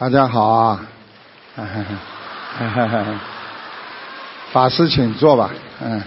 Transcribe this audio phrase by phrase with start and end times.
[0.00, 0.80] 大家好啊！
[4.50, 5.50] 法师，请坐吧。
[5.82, 6.02] 嗯，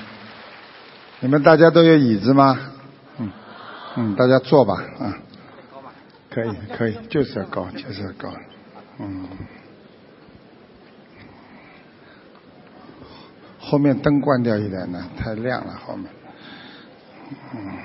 [1.19, 2.57] 你们大家都有椅子吗？
[3.19, 3.31] 嗯
[3.97, 4.83] 嗯，大家坐吧。
[4.99, 5.13] 嗯，
[6.31, 8.33] 可以可以，就是要高，就是要高。
[8.97, 9.27] 嗯，
[13.59, 16.11] 后面灯关掉一点呢，太亮了后面。
[17.53, 17.77] 嗯。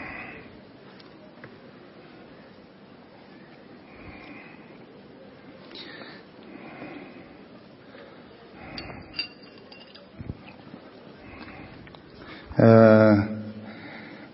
[12.59, 13.17] 呃，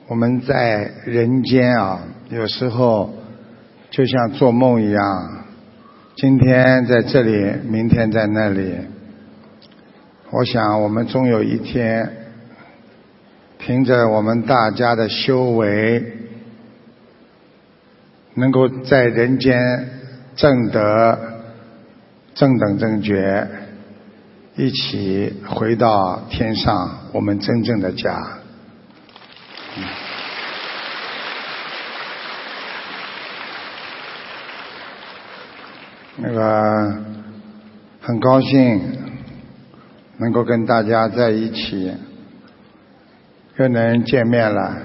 [0.08, 3.12] 我们在人间啊，有时候
[3.90, 5.44] 就像做梦一样，
[6.16, 8.76] 今天在这里，明天在那里。
[10.30, 12.10] 我想，我们终有一天，
[13.58, 16.02] 凭着我们大家的修为，
[18.32, 19.86] 能够在人间
[20.34, 21.42] 正得
[22.34, 23.46] 正等正觉。
[24.56, 28.38] 一起回到天上，我们真正的家。
[36.16, 37.02] 那个
[38.00, 38.80] 很高兴
[40.16, 41.94] 能够跟大家在一起，
[43.58, 44.76] 又能见面了，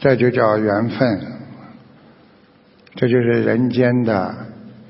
[0.00, 1.26] 这就叫缘分，
[2.94, 4.34] 这就是人间的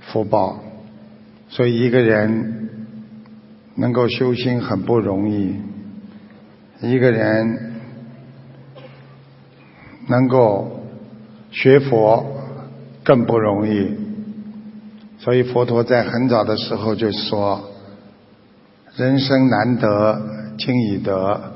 [0.02, 0.62] 福报。
[1.48, 2.61] 所以一个人。
[3.74, 5.56] 能够修心很不容易，
[6.80, 7.72] 一个人
[10.08, 10.80] 能够
[11.50, 12.26] 学佛
[13.02, 13.96] 更不容易，
[15.18, 17.70] 所以佛陀在很早的时候就说
[18.96, 20.20] ：“人生难得
[20.58, 21.54] 今已得，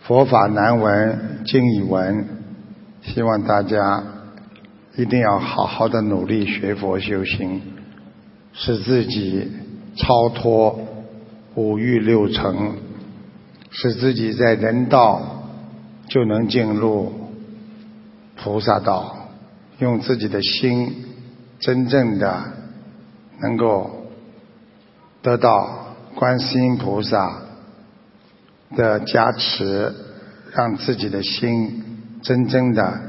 [0.00, 2.26] 佛法难闻今已闻。”
[3.02, 4.02] 希望大家
[4.94, 7.62] 一定要好好的努力学佛修心，
[8.52, 9.50] 使自己
[9.96, 10.78] 超脱。
[11.54, 12.74] 五欲六尘，
[13.70, 15.44] 使自己在人道
[16.08, 17.12] 就能进入
[18.36, 19.28] 菩萨道，
[19.78, 21.06] 用自己的心
[21.58, 22.44] 真正的
[23.40, 24.06] 能够
[25.22, 27.42] 得到观世音菩萨
[28.76, 29.92] 的加持，
[30.52, 31.82] 让自己的心
[32.22, 33.00] 真正的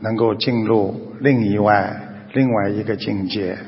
[0.00, 2.00] 能够进入另一外
[2.32, 3.58] 另外一个境界。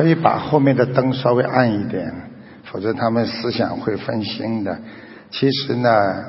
[0.00, 2.10] 可以把后面的灯稍微暗一点，
[2.64, 4.78] 否则他们思想会分心的。
[5.30, 6.24] 其实呢，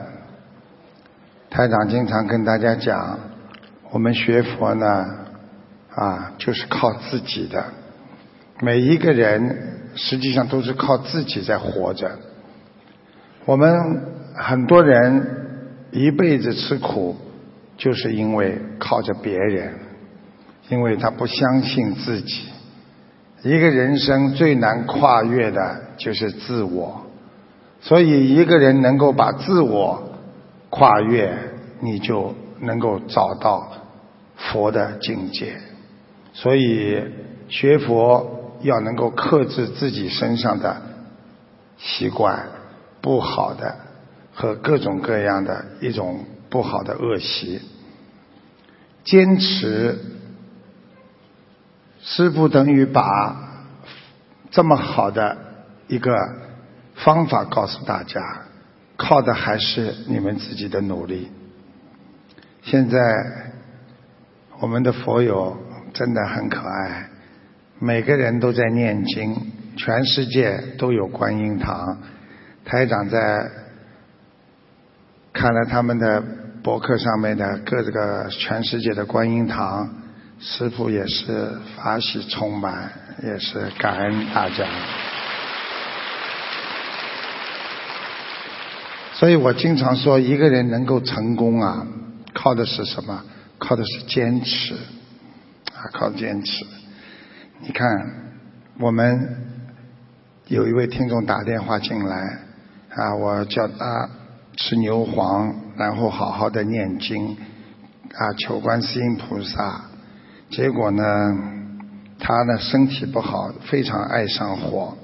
[1.50, 3.18] 台长经常跟大家讲，
[3.92, 5.06] 我们学佛呢，
[5.96, 7.64] 啊，就是靠自己的。
[8.60, 12.20] 每一个人实际上都是靠自己在活着。
[13.46, 13.74] 我们
[14.36, 17.16] 很多人一辈子吃苦，
[17.78, 19.76] 就是因为靠着别人，
[20.68, 22.51] 因为他不相信自己。
[23.44, 27.02] 一个人生最难跨越的就是自我，
[27.82, 30.20] 所以一个人能够把自我
[30.70, 31.36] 跨越，
[31.80, 33.72] 你就能够找到
[34.36, 35.56] 佛的境界。
[36.34, 37.04] 所以
[37.50, 40.82] 学佛要能够克制自己身上的
[41.80, 42.48] 习惯
[43.02, 43.76] 不好的
[44.34, 47.60] 和各种各样的一种不好的恶习，
[49.04, 49.98] 坚持。
[52.04, 53.36] 师傅等于把
[54.50, 55.38] 这么好的
[55.88, 56.12] 一个
[56.96, 58.20] 方法告诉大家，
[58.98, 61.32] 靠的还是你们自己的努力。
[62.64, 62.98] 现在
[64.60, 65.58] 我们的佛友
[65.94, 67.10] 真的很可爱，
[67.80, 72.00] 每个人都在念经，全世界都有观音堂。
[72.66, 73.50] 台长在
[75.34, 76.24] 看了他们的
[76.64, 80.01] 博客上面的各个全世界的观音堂。
[80.44, 82.92] 师傅也是法喜充满，
[83.24, 84.66] 也是感恩大家。
[89.14, 91.86] 所以我经常说，一个人能够成功啊，
[92.34, 93.24] 靠的是什么？
[93.60, 96.66] 靠的是坚持，啊，靠坚持。
[97.60, 97.88] 你看，
[98.80, 99.46] 我们
[100.48, 102.40] 有一位听众打电话进来，
[102.96, 104.10] 啊，我叫他
[104.58, 109.91] 吃牛黄，然后好好的念经，啊，求观世音菩萨。
[110.52, 111.04] 结果呢，
[112.20, 114.98] 他呢身体不好，非常爱上火。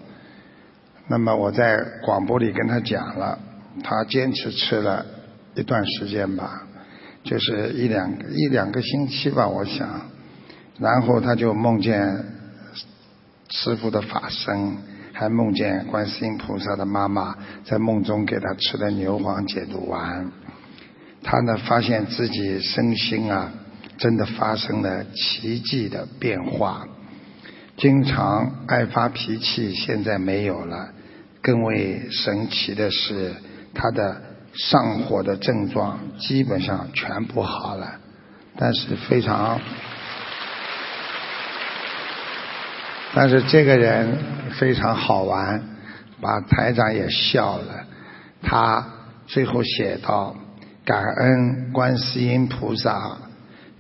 [1.07, 3.39] 那么我在广播里跟他讲了，
[3.81, 5.05] 他坚持吃了
[5.55, 6.63] 一段时间吧，
[7.23, 9.87] 就是一两一两个星期吧，我想。
[10.79, 12.25] 然后他就梦见
[13.49, 14.75] 师傅的法身，
[15.13, 17.33] 还梦见观世音菩萨的妈妈
[17.63, 20.29] 在梦中给他吃的牛黄解毒丸。
[21.23, 23.49] 他呢发现自己身心啊，
[23.97, 26.87] 真的发生了奇迹的变化，
[27.77, 30.89] 经常爱发脾气，现在没有了。
[31.41, 33.33] 更为神奇的是，
[33.73, 34.21] 他的
[34.53, 37.99] 上火的症状基本上全部好了，
[38.57, 39.59] 但是非常。
[43.15, 44.17] 但是这个人
[44.59, 45.63] 非常好玩，
[46.21, 47.85] 把台长也笑了。
[48.43, 48.85] 他
[49.25, 50.35] 最后写道
[50.85, 53.17] ：“感恩观世音菩萨，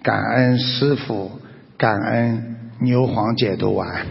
[0.03, 1.39] 感恩师傅，
[1.77, 4.05] 感恩牛黄解毒丸。”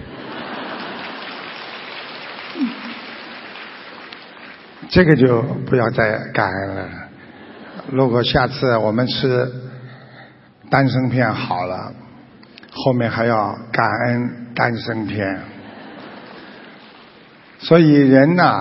[4.88, 6.88] 这个就不要再感恩了。
[7.90, 9.52] 如果下次我们吃
[10.70, 11.92] 丹参片好了，
[12.72, 14.42] 后面还要感恩。
[14.56, 15.38] 丹参片，
[17.58, 18.58] 所以人呐，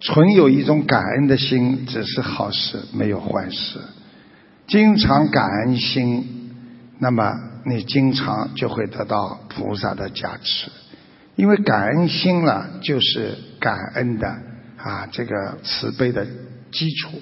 [0.00, 3.78] 存有一种感恩的心，只是好事，没有坏事。
[4.72, 6.50] 经常感恩心，
[6.98, 7.30] 那么
[7.66, 10.72] 你经常就会得到菩萨的加持，
[11.36, 14.26] 因为感恩心了，就是感恩的
[14.78, 16.26] 啊，这个慈悲的
[16.70, 17.20] 基础。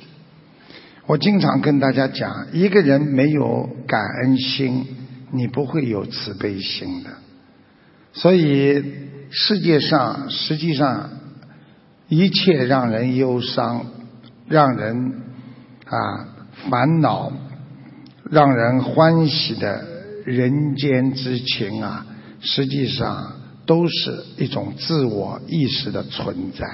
[1.06, 4.86] 我经常跟大家讲，一个人没有感恩心，
[5.32, 7.10] 你不会有慈悲心的。
[8.12, 8.80] 所以，
[9.32, 11.10] 世界上实际上
[12.06, 13.86] 一切让人忧伤、
[14.46, 15.14] 让人
[15.86, 16.28] 啊
[16.68, 17.32] 烦恼、
[18.30, 19.84] 让人欢喜的
[20.24, 22.04] 人间之情啊，
[22.40, 23.32] 实际上
[23.66, 26.66] 都是一种自我意识的存在，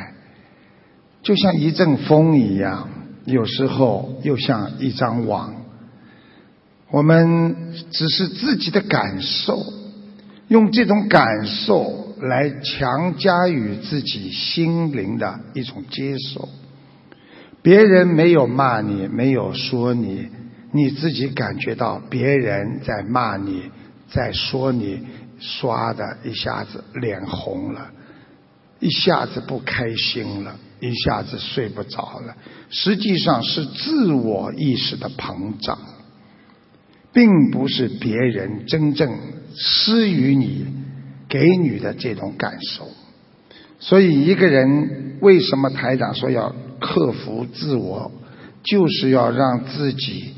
[1.22, 2.88] 就像一阵风一样，
[3.24, 5.54] 有时候又像一张网。
[6.90, 9.60] 我们只是自己的感受。
[10.48, 16.48] 用这种感受来强加于自己心灵的一种接受，
[17.66, 20.28] 别人没有骂你，没有说你，
[20.70, 23.60] 你自己感觉到别人在骂你，
[24.08, 25.00] 在说你，
[25.40, 27.90] 刷的一下子脸红了，
[28.78, 32.36] 一下子不开心了，一下子睡不着了，
[32.70, 35.76] 实际上是自我意识的膨胀，
[37.12, 39.12] 并不是别人真正。
[39.56, 40.66] 施予你
[41.28, 42.86] 给你的这种感受，
[43.80, 46.54] 所以一个人为什么台长说要
[46.86, 48.12] 克服自我，
[48.62, 50.34] 就是要让自己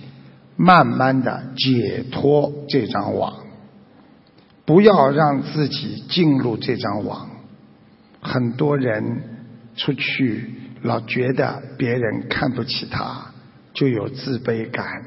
[0.57, 3.35] 慢慢的解脱这张网，
[4.65, 7.29] 不要让自己进入这张网。
[8.23, 9.23] 很多人
[9.77, 10.51] 出去
[10.83, 13.27] 老觉得别人看不起他，
[13.75, 15.03] 就有自卑感。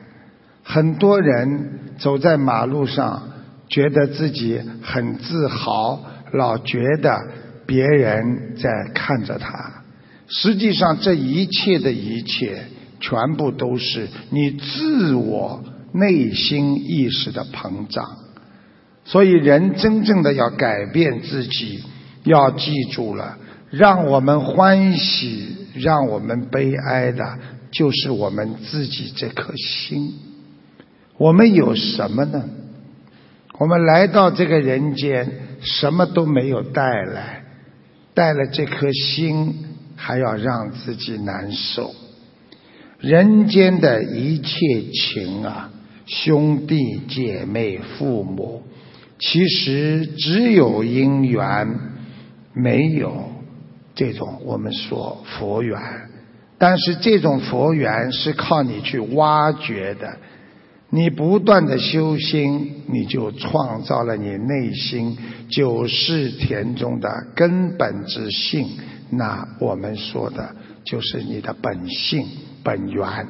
[0.63, 3.23] 很多人走在马路上。
[3.71, 6.03] 觉得自己很自豪，
[6.33, 7.17] 老觉得
[7.65, 9.81] 别人在看着他。
[10.31, 12.63] 实际上，这一切的一切，
[13.01, 15.62] 全部都是你自我
[15.94, 18.18] 内心意识的膨胀。
[19.04, 21.83] 所以，人真正的要改变自己，
[22.24, 23.38] 要记住了：
[23.72, 27.38] 让我们欢喜，让我们悲哀的，
[27.72, 30.13] 就是我们自己这颗心。
[31.18, 32.45] 我们有什么呢？
[33.60, 35.30] 我们来到这个人间，
[35.62, 37.44] 什么都没有带来，
[38.13, 39.70] 带了这颗心，
[40.03, 41.94] 还要让自己难受。
[43.00, 44.57] 人间的一切
[44.92, 45.69] 情啊，
[46.07, 48.64] 兄弟姐妹、父母，
[49.19, 51.68] 其实只有因缘，
[52.56, 53.30] 没有
[53.94, 55.80] 这种我们说佛缘。
[56.57, 60.18] 但是这种佛缘是靠你去挖掘的。
[60.90, 65.18] 你不断的修心，你就创造了你内心
[65.49, 68.68] 九世田中的根本之性。
[69.11, 72.25] 那我们说的就是你的本性
[72.63, 73.27] 本源。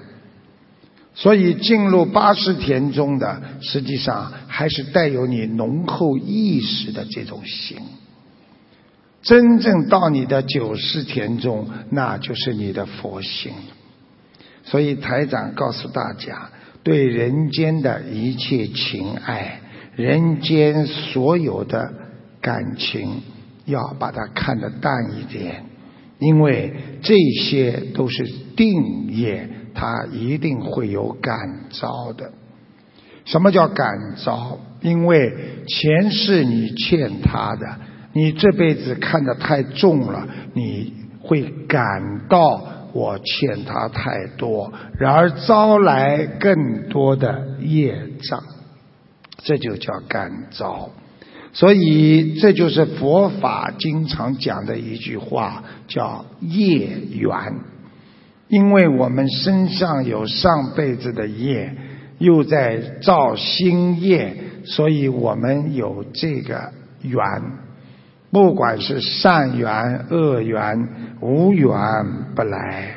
[1.13, 7.77] 所以进入八世田中的，实际上还是带有你浓厚意识的这种心。
[9.21, 13.51] 真正到你的九十田中，那就是你的佛性。
[14.63, 16.49] 所以台长告诉大家。
[16.83, 19.61] 对人间的一切情爱，
[19.95, 21.93] 人间所有的
[22.41, 23.21] 感情，
[23.65, 25.63] 要把它看得淡一点，
[26.21, 28.23] 因为这些都是
[28.55, 31.35] 定业，他一定会有感
[31.69, 32.31] 召的。
[33.25, 34.57] 什么叫感召？
[34.81, 35.33] 因为
[35.67, 37.67] 前世你欠他的，
[38.13, 42.61] 你这辈子看得太重了，你会感到。
[42.93, 48.43] 我欠他太多，然而招来更多的业障，
[49.37, 50.89] 这就叫感召。
[51.53, 57.35] 所以这就是佛法经常讲的一句话，叫业缘。
[58.47, 61.73] 因为我们身上有上辈子的业，
[62.19, 67.17] 又在造新业，所以我们有这个缘。
[68.29, 70.87] 不管是善缘、恶缘，
[71.21, 71.69] 无缘
[72.33, 72.95] 不来。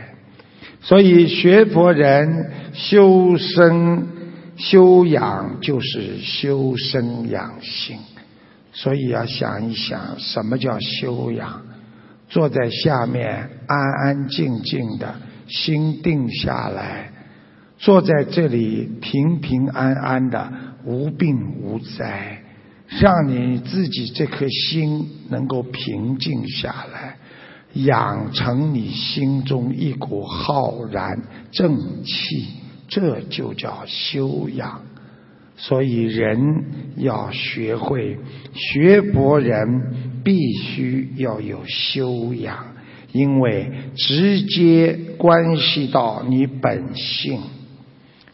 [0.81, 4.07] 所以学佛人修身
[4.57, 7.99] 修养，就是修身养性。
[8.75, 11.63] 所以要想一想，什么叫修养？
[12.29, 15.15] 坐在下面安安静静的，
[15.47, 17.13] 心定下来，
[17.79, 20.53] 坐在这里平平安安的，
[20.85, 22.43] 无病无灾。
[23.01, 27.17] 让你自己这颗心能够平静下来，
[27.75, 32.49] 养成你心中一股浩然正气，
[32.89, 34.83] 这就叫修养。
[35.57, 36.65] 所以人
[36.97, 38.19] 要学会
[38.53, 42.75] 学佛人必须要有修养，
[43.13, 47.41] 因为直接关系到你本性。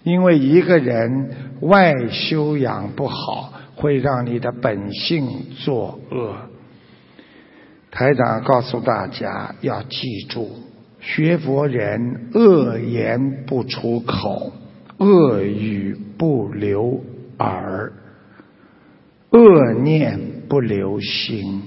[0.03, 3.55] 因为一个人外修养不好。
[3.77, 5.27] 会让你的本性
[5.65, 6.37] 作恶。
[7.91, 10.51] 台长告诉大家要记住：
[11.01, 14.53] 学佛人恶言不出口，
[14.99, 17.03] 恶语不留
[17.41, 17.93] 耳，
[19.31, 21.63] 恶念不留心。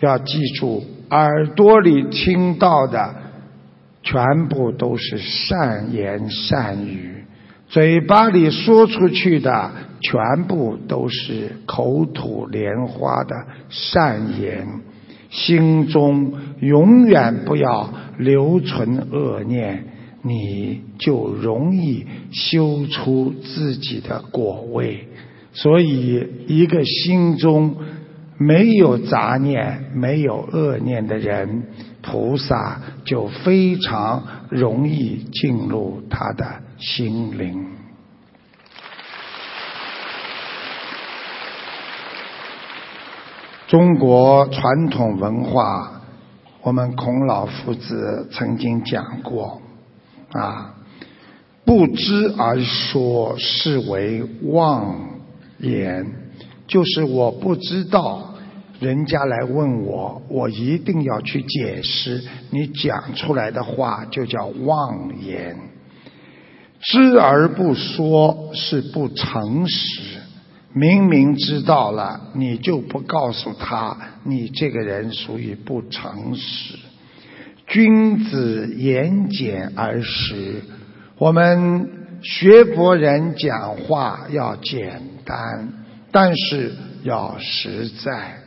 [0.00, 3.14] 要记住，耳朵里听到的
[4.02, 7.24] 全部都是善言善语，
[7.68, 9.70] 嘴巴里说出去的。
[10.02, 13.34] 全部都是口吐莲花的
[13.70, 14.68] 善言，
[15.30, 19.82] 心中永远不要留存恶念，
[20.26, 25.08] 你就容易修出自己的果位。
[25.52, 27.76] 所以，一个心中
[28.38, 31.62] 没有杂念、没有恶念的人，
[32.02, 36.44] 菩萨就非常容易进入他的
[36.78, 37.66] 心灵。
[43.66, 46.02] 中国传统文化，
[46.62, 49.60] 我们孔老夫子曾经讲过，
[50.38, 50.74] 啊，
[51.64, 54.96] 不知而说是为妄
[55.58, 56.06] 言，
[56.66, 58.34] 就是我不知道，
[58.78, 65.56] 人家来问我，我一定要去解释，你讲出来的话就叫妄言。
[66.80, 70.20] 知而不说是不诚实。
[70.72, 76.74] 明明知道了，你就不告诉他，你这个人属于不诚实。
[77.66, 80.62] 君子言简而实，
[81.18, 81.90] 我们
[82.22, 85.72] 学佛人讲话要简单，
[86.12, 88.38] 但是要实在。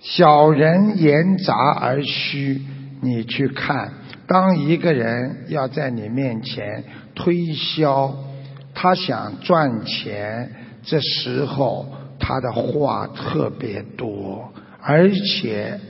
[0.00, 2.62] 小人言杂而虚，
[3.00, 3.92] 你去看，
[4.26, 8.14] 当一个人要在你面前推销，
[8.74, 10.50] 他想赚钱。
[10.84, 15.80] 这时候他的话特别多，而且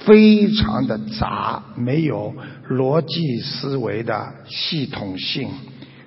[0.00, 2.34] 非常的杂，没有
[2.68, 5.48] 逻辑思维的系统性，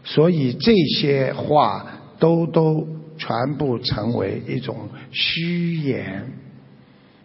[0.03, 1.85] 所以这些话
[2.19, 6.31] 都都全部成为一种虚言。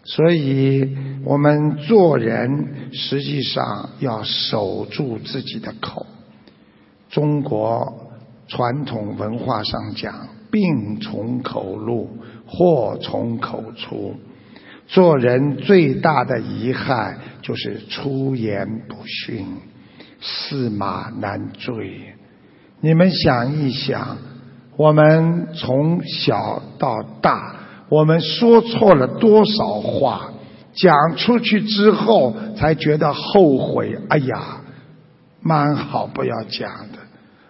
[0.04, 6.06] 所以我们做人实际上要守住自己的口。
[7.10, 8.10] 中国
[8.48, 10.28] 传统文化上讲。
[10.54, 12.08] 病从口入，
[12.46, 14.14] 祸从口出。
[14.86, 19.46] 做人最大的遗憾就是出言不逊，
[20.20, 22.14] 驷马难追。
[22.80, 24.18] 你们想一想，
[24.76, 27.56] 我们从小到大，
[27.88, 30.30] 我们说错了多少话？
[30.74, 33.98] 讲出去之后才觉得后悔。
[34.08, 34.60] 哎呀，
[35.40, 36.98] 蛮好，不要讲的，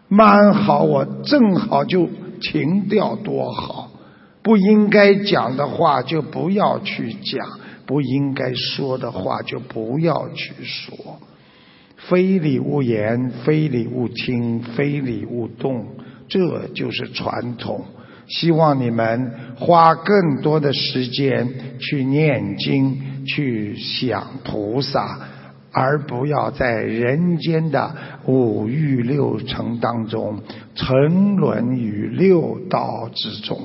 [0.09, 2.09] 蛮好，我正好就。
[2.41, 3.84] 停掉多好，
[4.45, 7.49] 不应该讲的话就不要去讲，
[7.87, 11.19] 不应该说的话就不要去说。
[11.97, 15.87] 非礼勿言，非礼勿听，非礼勿动，
[16.29, 17.87] 这就是传统。
[18.29, 21.49] 希望你们花更多的时间
[21.79, 25.19] 去念经，去想菩萨。
[25.77, 27.97] 而不要在人间的
[28.27, 30.39] 五欲六尘当中
[30.77, 33.59] 沉沦于六道之中，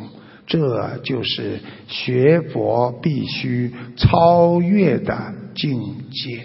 [0.49, 5.79] 这就是学佛必须超越的境
[6.11, 6.43] 界。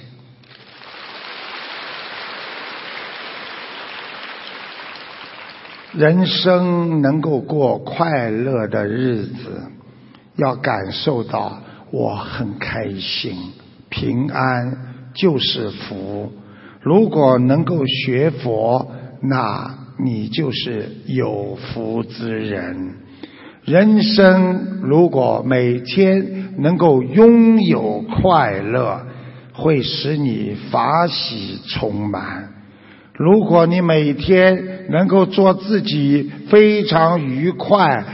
[5.93, 9.63] 人生能够过快乐的日子，
[10.37, 13.53] 要感受到我很开心、
[13.89, 14.95] 平安。
[15.15, 16.33] 就是福，
[16.83, 18.91] 如果能够学佛，
[19.23, 22.97] 那你就是有福之人。
[23.65, 29.07] 人生如果每天能够拥有快乐，
[29.55, 32.51] 会使你法喜充满。
[33.15, 38.05] 如果你每天能够做自己非常愉快、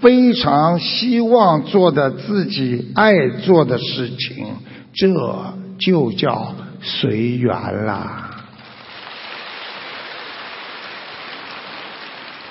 [0.00, 4.46] 非常希望做的自己爱做的事情，
[4.92, 5.08] 这
[5.78, 8.27] 就叫随缘啦。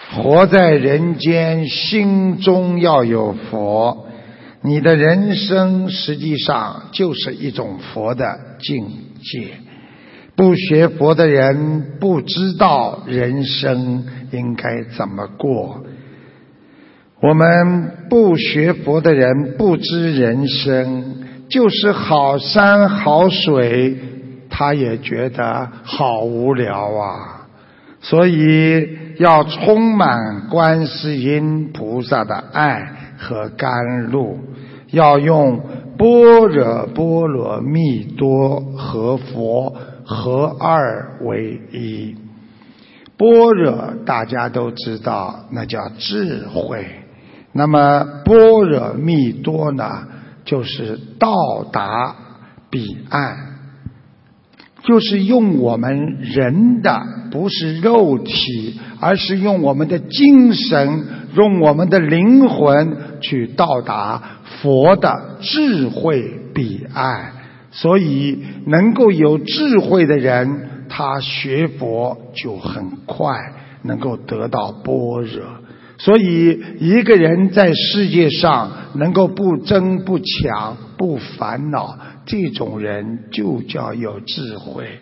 [0.10, 4.08] 活在人间，心中要有佛，
[4.62, 8.88] 你的人生实际上就是一种佛的境
[9.22, 9.50] 界。
[10.36, 15.84] 不学佛的人不知道人生应该怎么过。
[17.22, 23.98] 我们不学佛的人不知人生就是好山好水，
[24.50, 27.48] 他也觉得好无聊啊。
[28.00, 29.06] 所以。
[29.18, 34.40] 要充满观世音菩萨的爱和甘露，
[34.92, 35.60] 要用
[35.98, 42.16] 般若波罗蜜多和佛合二为一。
[43.18, 46.86] 般若大家都知道，那叫智慧。
[47.52, 50.08] 那么般若蜜多呢，
[50.46, 52.16] 就是到达
[52.70, 53.47] 彼岸。
[54.88, 56.98] 就是用我们人的，
[57.30, 64.24] 不是肉体，而是用我们的精神，用我们的灵魂去到达
[64.62, 67.34] 佛的智慧彼岸。
[67.70, 73.36] 所以，能够有智慧的人，他学佛就很快
[73.84, 75.44] 能够得到般若。
[75.98, 81.98] 所以，一个人在世界上能够不争不抢不烦恼。
[82.28, 85.00] 这种人就叫有智慧，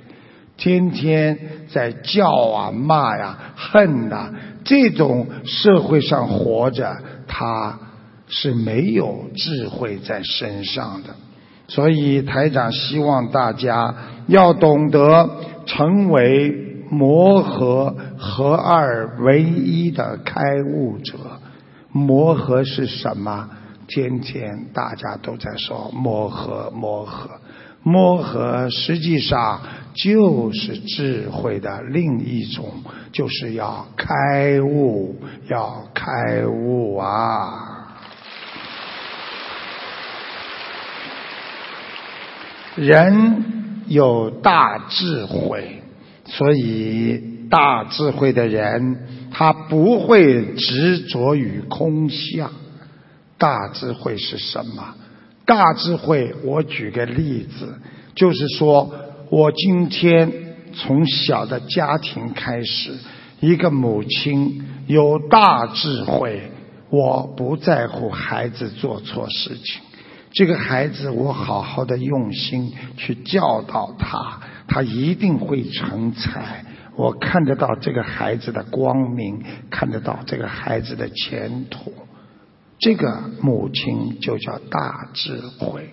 [0.55, 4.29] 天天在叫啊骂呀恨呐，
[4.63, 6.95] 这种社会上活着，
[7.27, 7.77] 他
[8.29, 11.15] 是没有智慧在身上的。
[11.67, 13.95] 所以台长希望大家
[14.27, 15.27] 要懂得
[15.65, 21.17] 成为磨合合二为一的开悟者。
[21.91, 23.49] 磨合是什么？
[23.87, 27.29] 天天大家都在说磨合，磨合，
[27.83, 29.61] 磨合，实际上
[29.93, 32.65] 就是智慧的另一种，
[33.11, 35.15] 就是要开悟，
[35.47, 37.71] 要开悟啊！
[42.75, 43.45] 人
[43.87, 45.81] 有大智慧，
[46.25, 52.51] 所以大智慧的人，他不会执着于空相。
[53.37, 54.95] 大智慧是什么？
[55.45, 57.79] 大智慧，我举个例子，
[58.15, 58.91] 就是说
[59.29, 60.31] 我今天
[60.73, 62.97] 从小的家庭开始，
[63.41, 66.51] 一个母亲有大智慧，
[66.89, 69.81] 我不在乎孩子做错事情，
[70.31, 76.65] 这个孩子我好好的用心去教导他，他一定会成才。
[76.95, 81.93] 我看得到这个孩子的光明，看得到这个孩子的前途。
[82.85, 85.89] 这个母亲就叫大智慧。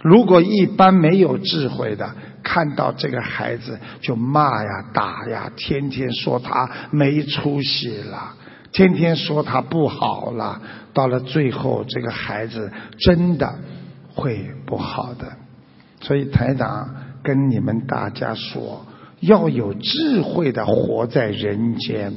[0.00, 2.14] 如果一般没有智慧的，
[2.44, 8.36] 看到这个孩子就骂呀、打呀，天天说他没出息了，
[8.70, 10.62] 天天说他不好了，
[10.94, 13.58] 到了最后，这个孩子真的
[14.14, 15.32] 会不好的。
[16.00, 16.88] 所以台长
[17.24, 18.86] 跟你们大家说，
[19.18, 22.14] 要有智慧的活在人间，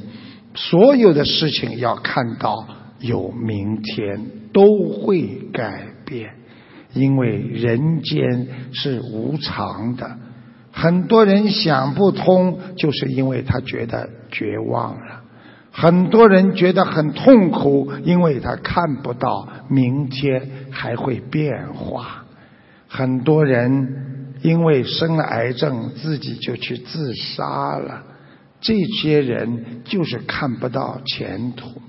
[0.54, 2.68] 所有的事情要看到。
[3.00, 6.34] 有明天都会改变，
[6.92, 10.18] 因为人间是无常的。
[10.72, 15.22] 很多人想不通，就是因为他觉得绝望了；
[15.72, 22.24] 很多人觉得很痛苦，因为他看不到明天还会变化。
[22.86, 28.02] 很多人因为生了癌症，自己就去自杀了。
[28.60, 31.80] 这些人就是看不到前途。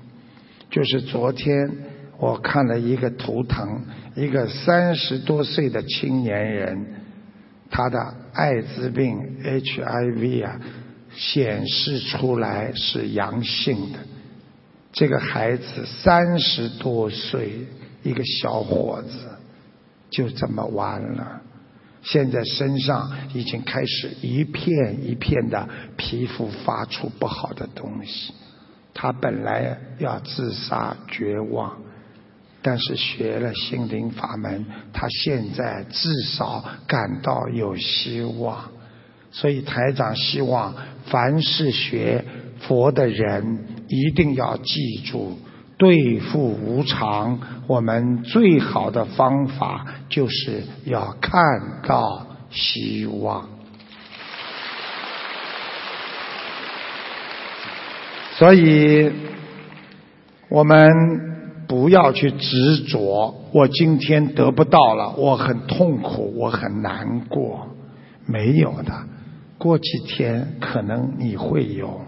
[0.71, 1.69] 就是昨天
[2.17, 3.81] 我看了一个图腾，
[4.15, 6.85] 一个三十多岁的青年人，
[7.69, 10.59] 他的艾滋病 HIV 啊
[11.13, 13.99] 显示出来是阳性的。
[14.93, 17.67] 这个孩子三十多岁，
[18.03, 19.17] 一个小伙子，
[20.09, 21.41] 就这么完了。
[22.01, 28.33] 现在身上已经开始一片一片的皮肤发出不好的东西。
[28.93, 31.77] 他本来要自杀绝望，
[32.61, 38.71] 但是学了心灵法门，他现在至少感到有希望。
[39.31, 40.75] 所以台长希望
[41.05, 42.25] 凡是学
[42.59, 45.39] 佛的人一定要记住，
[45.77, 51.41] 对付无常，我们最好的方法就是要看
[51.87, 53.50] 到希望。
[58.41, 59.11] 所以，
[60.49, 60.89] 我们
[61.67, 63.35] 不要去执着。
[63.51, 67.67] 我今天得不到了，我很痛苦，我很难过。
[68.25, 68.93] 没有的，
[69.59, 72.01] 过几天可能你会有。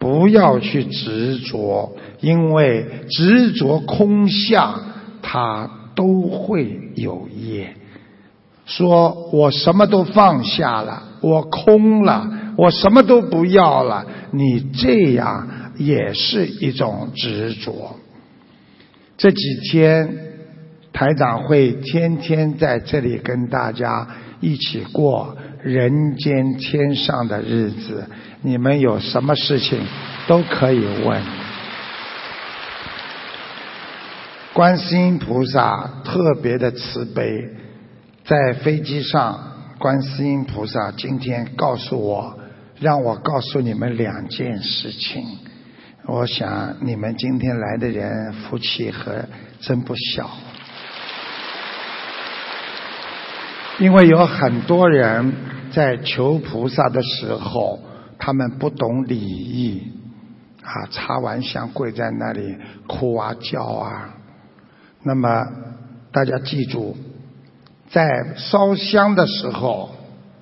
[0.00, 4.74] 不要去执着，因为执着空相，
[5.22, 7.76] 它都会有业。
[8.66, 15.46] 说我什么都放下了，我空了，我什么都不要了，你这样
[15.80, 17.96] 也是一种执着。
[19.16, 20.14] 这几天
[20.92, 24.06] 台长会天天在这里跟大家
[24.40, 28.06] 一起过人间天上的日子，
[28.42, 29.80] 你们有什么事情
[30.26, 31.22] 都可以问。
[34.52, 37.24] 观世音菩萨特别的慈悲。
[38.24, 39.38] 在飞机上，
[39.78, 42.38] 观世音菩萨今天告诉我，
[42.78, 45.24] 让我告诉你们两件事情。
[46.12, 49.26] 我想你们今天来的人福气和
[49.60, 50.28] 真不小，
[53.78, 55.32] 因为有很多人
[55.70, 57.78] 在求菩萨的时候，
[58.18, 59.92] 他们不懂礼仪，
[60.64, 62.56] 啊，插完香跪在那里
[62.88, 64.16] 哭啊叫啊。
[65.04, 65.46] 那么
[66.10, 66.96] 大家记住。
[67.88, 69.94] 在烧香的时候，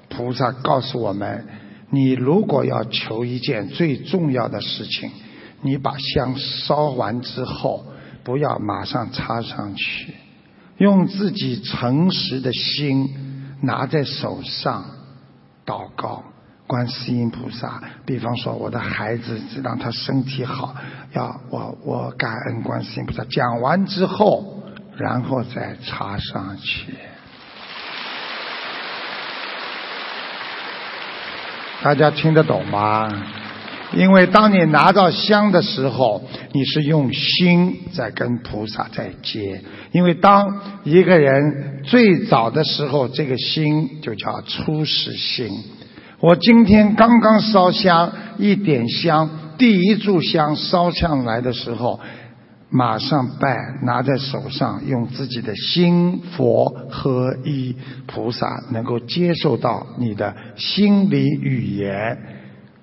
[0.09, 1.47] 菩萨告诉我们：
[1.91, 5.11] 你如果要求一件最重要的事情，
[5.61, 7.85] 你把香烧完之后，
[8.23, 10.15] 不要马上插上去，
[10.77, 14.85] 用自己诚实的心拿在手上
[15.67, 16.23] 祷告，
[16.67, 17.83] 观世音菩萨。
[18.07, 20.77] 比方说，我的孩子让他身体好，
[21.13, 23.25] 要我我感恩观世音菩萨。
[23.25, 24.63] 讲完之后，
[24.97, 26.95] 然后再插上去。
[31.83, 33.09] 大家听得懂吗？
[33.95, 36.23] 因为当你拿到香的时候，
[36.53, 39.63] 你是用心在跟菩萨在接。
[39.93, 45.49] 因为当一个人最早的时候，这个心就叫初始心。
[46.21, 52.01] 我今天刚刚烧香，一点香，第一炷香烧上来的时候。
[52.71, 57.75] 马上拜，拿在手上，用自己的心佛合一，
[58.07, 62.19] 菩萨能够接受到你的心理语言。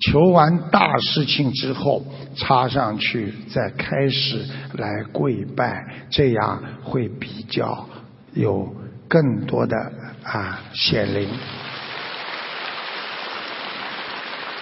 [0.05, 7.87] 求完大事情之后，插上去，再开始来跪拜，这样会比较
[8.33, 8.75] 有
[9.07, 9.91] 更多的
[10.23, 11.29] 啊显灵。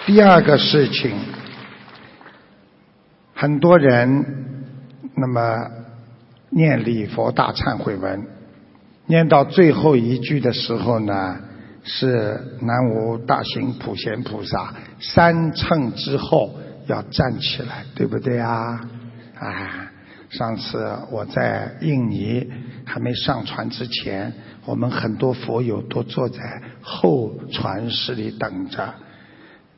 [0.06, 1.16] 第二个事情，
[3.34, 4.42] 很多人。
[5.16, 5.70] 那么
[6.50, 8.26] 念礼佛大忏悔文，
[9.06, 11.38] 念到最后一句的时候呢，
[11.84, 18.80] 是南无大行普贤菩萨三乘之后要站起来，对不对啊？
[19.38, 19.92] 啊，
[20.30, 22.50] 上次我在印尼
[22.84, 24.32] 还没上船之前，
[24.64, 26.40] 我们很多佛友都坐在
[26.80, 28.94] 后船室里等着，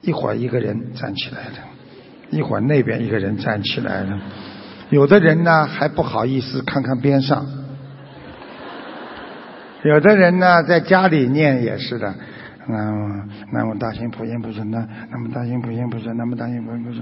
[0.01, 1.55] 一会儿一个人站起来了，
[2.31, 4.21] 一会儿那边一个人站起来了。
[4.91, 7.45] 有的人呢还不好意思看看边上，
[9.87, 12.13] 有的人呢在家里念也是的，
[12.67, 16.99] 南南无大行普贤菩萨，南南无大行普贤菩萨，南无大行普贤菩萨。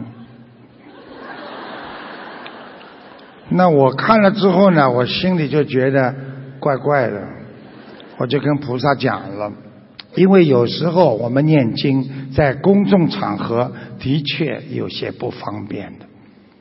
[3.49, 6.15] 那我看了之后呢，我心里就觉得
[6.61, 7.23] 怪怪的，
[8.19, 9.51] 我就跟菩萨讲了，
[10.15, 16.07] 因为有时候我们念经在公众场合的确有些不方便的。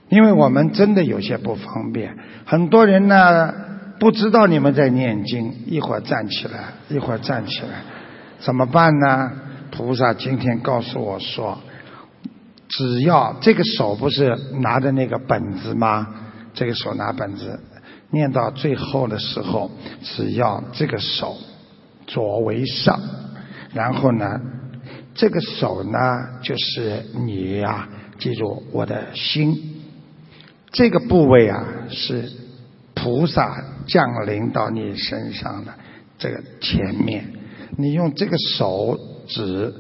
[0.10, 3.54] 因为我们真的有些不方便，很多人呢
[4.00, 7.84] 不知道你们在念经，一会儿站起来，一会儿站起来，
[8.40, 9.32] 怎么办呢？
[9.72, 11.58] 菩萨今天告诉我说，
[12.68, 16.08] 只要这个手不是拿着那个本子吗？
[16.54, 17.60] 这个手拿本子，
[18.12, 19.72] 念到最后的时候，
[20.04, 21.36] 只要这个手
[22.06, 23.00] 左为上，
[23.74, 24.40] 然后呢，
[25.16, 26.00] 这个手呢
[26.42, 27.88] 就是你呀，
[28.20, 29.82] 记住我的心。
[30.72, 32.30] 这个部位啊，是
[32.94, 35.74] 菩萨降临到你身上的
[36.18, 37.26] 这个前面
[37.78, 39.74] 你用这个手指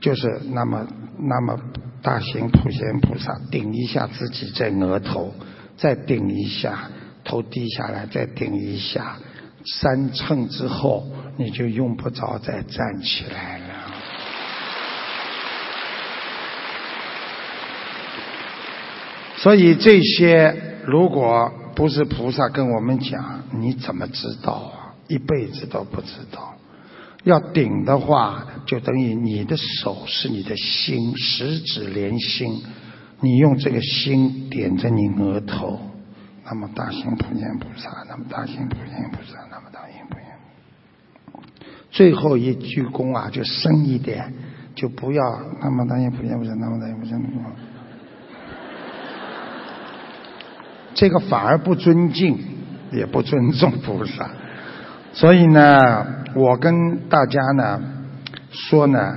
[0.00, 0.86] 就是那么
[1.18, 1.58] 那么
[2.02, 5.32] 大型普贤菩萨顶一下自己在额头
[5.76, 6.90] 再顶一下
[7.24, 9.16] 头低下来再顶一下
[9.64, 13.64] 三寸之后你就用不着再站起来了。
[19.44, 24.94] 所以这些如果不是菩萨跟我们讲，你怎么知道啊？
[25.08, 26.54] 一辈子都不知道。
[27.24, 32.62] 要顶的话，就等于你的手是你的心，十指连心，
[33.20, 35.80] 你用这个心点着你额头，
[36.44, 40.24] 那么大心普贤菩萨，那么大心普贤菩萨，那么大心普贤。
[41.90, 44.32] 最后一鞠躬啊，就深一点，
[44.74, 45.22] 就不要
[45.62, 47.46] 那么大心普贤菩萨，那么大心普贤菩萨。
[50.94, 52.38] 这个反而不尊敬，
[52.92, 54.30] 也不尊重菩萨。
[55.12, 57.80] 所以呢，我跟大家呢
[58.50, 59.16] 说呢，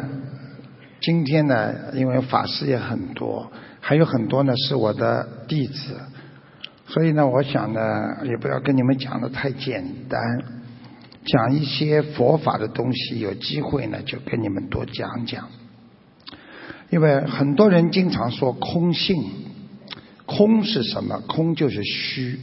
[1.02, 5.96] 今天呢，因为法师也很多，还有很多呢是我的弟子，
[6.88, 7.80] 所以呢，我想呢，
[8.26, 10.20] 也不要跟你们讲的太简单，
[11.26, 15.46] 讲一些佛法的东西，有机会呢就跟你们多讲讲。
[16.90, 19.22] 因为很多人经常说空性，
[20.28, 21.20] 空是什么？
[21.28, 22.38] 空就是虚，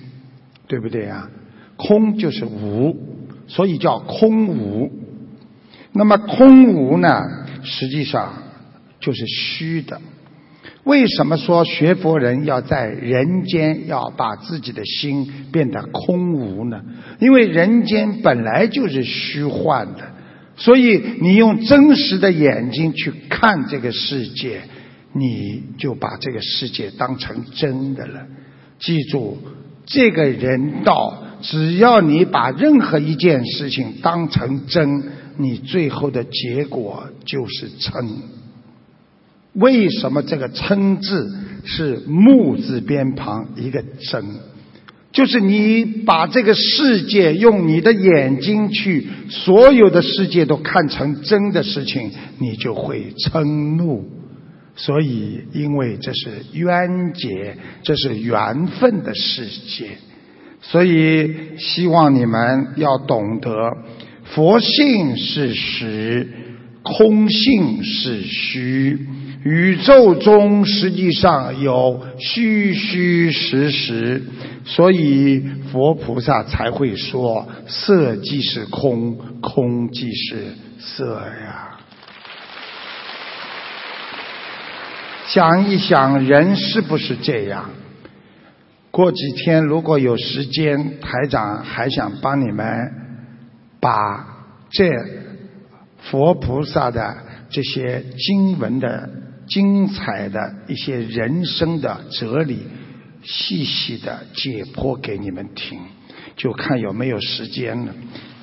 [0.67, 1.31] 对不对呀？
[1.77, 2.97] 空就是无。
[3.47, 4.91] 所以叫空无，
[5.93, 7.23] 那么空无呢？
[7.63, 8.43] 实际上
[9.01, 10.01] 就是虚的。
[10.85, 16.81] 为什么说学佛人要在人间要把自己的心变得空无呢？
[17.21, 20.15] 因为人间本来就是虚幻的，
[20.57, 24.63] 所以你用真实的眼睛去看这个世界，
[25.15, 28.27] 你就把这个世界当成真的了。
[28.79, 29.39] 记住，
[29.87, 31.23] 这个人道。
[31.43, 35.05] 只要你把任何一件事情当成真，
[35.37, 38.09] 你最后的结果就是嗔。
[39.53, 41.31] 为什么这个嗔字
[41.65, 44.25] 是木字边旁一个真？
[45.13, 54.09] 就是你把这个世界用你的眼睛去，所有的世界都看成真的事情，你就会嗔怒。
[54.77, 59.91] 所以，因为这是冤结，这是缘分的世界。
[60.61, 63.51] 所以，希望你们要懂得，
[64.25, 66.29] 佛性是实，
[66.83, 68.99] 空性是虚。
[69.45, 74.23] 宇宙中实际上有虚虚实实，
[74.65, 80.47] 所以佛菩萨才会说：色即是空，空即是
[80.79, 81.74] 色呀。
[85.35, 87.69] 想一想，人是不是这样？
[88.93, 92.65] 过几天如果有时间，台长还想帮你们
[93.81, 94.25] 把
[94.71, 94.89] 这
[95.99, 97.17] 佛菩萨的
[97.51, 99.11] 这些经文的
[99.49, 102.69] 精彩的一些人生的哲理，
[103.25, 105.81] 细细的解剖给你们听，
[106.37, 107.93] 就看有没有时间了。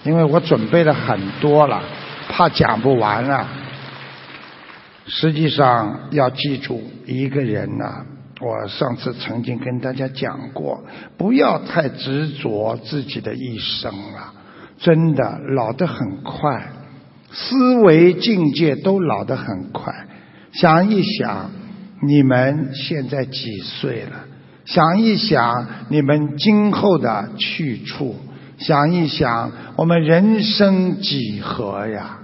[0.03, 1.81] 因为我准备了很多了，
[2.27, 3.47] 怕讲不完了。
[5.13, 8.05] 实际上要记住，一个人呐。
[8.39, 10.83] 我上次曾经跟大家讲过，
[11.17, 14.33] 不要太执着自己的一生了，
[14.79, 16.69] 真的老得很快，
[17.31, 19.93] 思维境界都老得很快。
[20.53, 21.51] 想一想，
[22.01, 24.25] 你们现在几岁了？
[24.63, 28.15] 想一想你们今后的去处，
[28.57, 32.20] 想一想我们人生几何呀？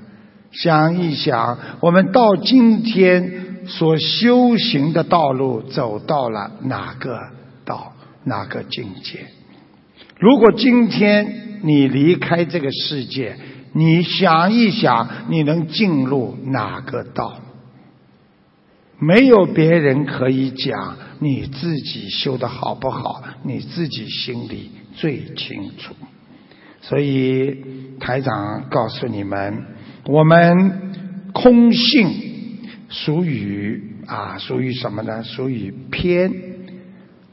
[0.52, 3.46] 想一想我们到今天。
[3.70, 7.20] 所修行的道路走到了哪个
[7.66, 7.92] 道
[8.24, 9.26] 哪个境界？
[10.18, 13.36] 如果今天你离开这个世界，
[13.74, 17.42] 你想一想，你能进入哪个道？
[19.00, 25.94] 没有别人可以讲，你自己修的好不好，你自己心里最清楚。
[26.80, 27.54] 所以
[28.00, 29.66] 台长告诉你们，
[30.08, 30.72] 我们
[31.34, 32.26] 空性。
[32.90, 35.22] 属于啊，属于什么呢？
[35.22, 36.32] 属于偏，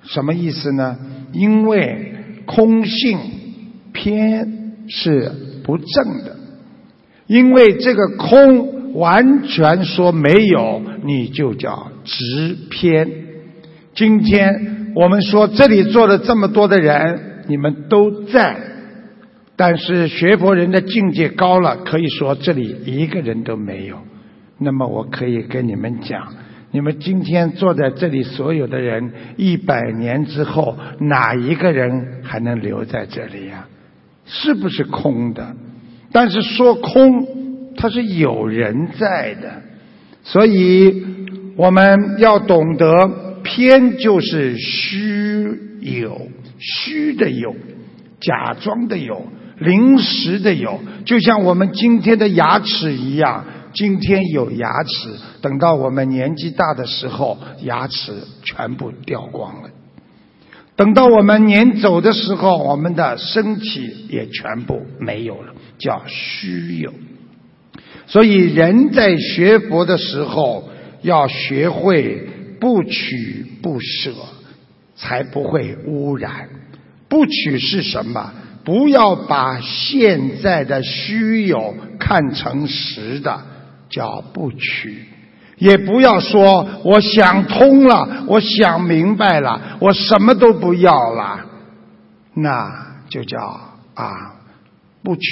[0.03, 0.99] 什么意思呢？
[1.33, 2.13] 因为
[2.45, 3.19] 空性
[3.93, 5.31] 偏是
[5.63, 6.37] 不正的，
[7.29, 13.09] 因为这个空完全说没有，你就叫直偏。
[13.95, 18.57] 今天我们说这里坐了这么多的人，你们都在，
[19.57, 23.99] 但是学佛人的境界高了，可以说这里一个人都没有。
[24.59, 26.35] 那么我可以跟你们讲，
[26.71, 33.69] 你们今天坐在这里所有的人，一百年之后，哪一个人还能留在这里呀？
[34.27, 35.55] 是不是空的？
[36.11, 37.27] 但是说空，
[37.77, 39.63] 它是有人在的，
[40.23, 41.05] 所以
[41.57, 45.47] 我们要懂得，偏就是虚
[45.81, 47.55] 有，虚的有，
[48.21, 49.27] 假装的有，
[49.59, 53.45] 临时的有，就像我们今天的牙齿一样。
[53.77, 55.09] 今天有牙齿，
[55.43, 58.13] 等到我们年纪大的时候，牙齿
[58.45, 59.71] 全部掉光了。
[60.77, 66.93] 等到我们年走的时候，我们的身体也全部没有了，叫虚有。
[68.07, 70.69] 所以人在学佛的时候，
[71.03, 72.29] 要学会
[72.61, 74.13] 不取不舍，
[74.95, 76.49] 才不会污染。
[77.09, 78.33] 不取是什么？
[78.65, 83.43] 不要把现在的虚有看成实的，
[83.91, 85.05] 叫不取。
[85.57, 91.47] 也不要说我想通了，我想明白了，我什么都不要了，
[92.35, 93.39] 那就叫
[93.95, 94.35] 啊
[95.03, 95.23] 不取。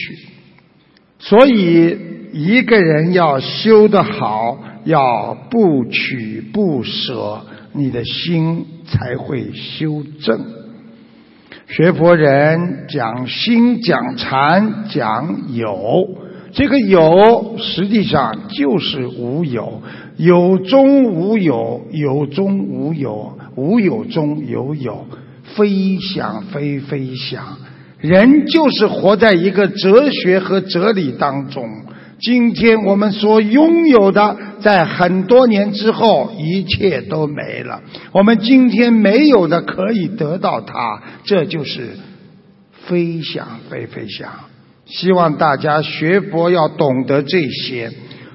[1.18, 1.98] 所以
[2.32, 10.61] 一个人要修得好，要不取不舍，你的心才会修正。
[11.74, 16.06] 学佛人讲心，讲禅，讲有。
[16.52, 19.80] 这个有实际上就是无有，
[20.18, 25.06] 有中无有，有中无有，无有中有有，
[25.56, 27.42] 非想非非想。
[28.00, 31.64] 人就是活在一个哲学和哲理当中。
[32.20, 37.82] 今天我们所拥有的，在很多年之后，一切都没了。
[38.12, 41.90] 我们今天没有的，可以得到它，这就是
[42.86, 44.30] 飞翔，飞飞翔。
[44.86, 47.92] 希望大家学佛要懂得这些。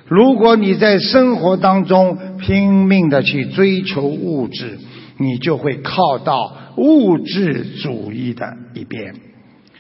[0.07, 4.79] 如果你在生活当中拼命的去追求物质，
[5.17, 9.13] 你就会靠到物质主义的一边；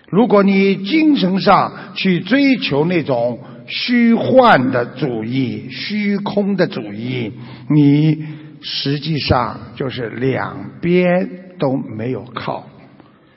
[0.09, 7.33] 如果你精神上去追求那种虚幻的主义、虚空的主义，
[7.69, 8.25] 你
[8.61, 12.67] 实际上就是两边都没有靠。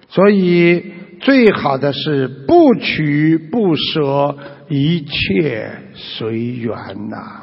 [0.09, 0.93] 所以。
[1.23, 4.39] 最好的是不取不舍，
[4.71, 6.75] 一切随缘
[7.11, 7.43] 呐。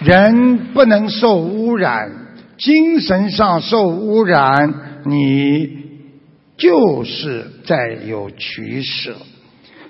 [0.00, 2.12] 人不能受污染，
[2.58, 4.74] 精神上受污染，
[5.06, 5.85] 你
[6.56, 9.16] 就是在有取舍。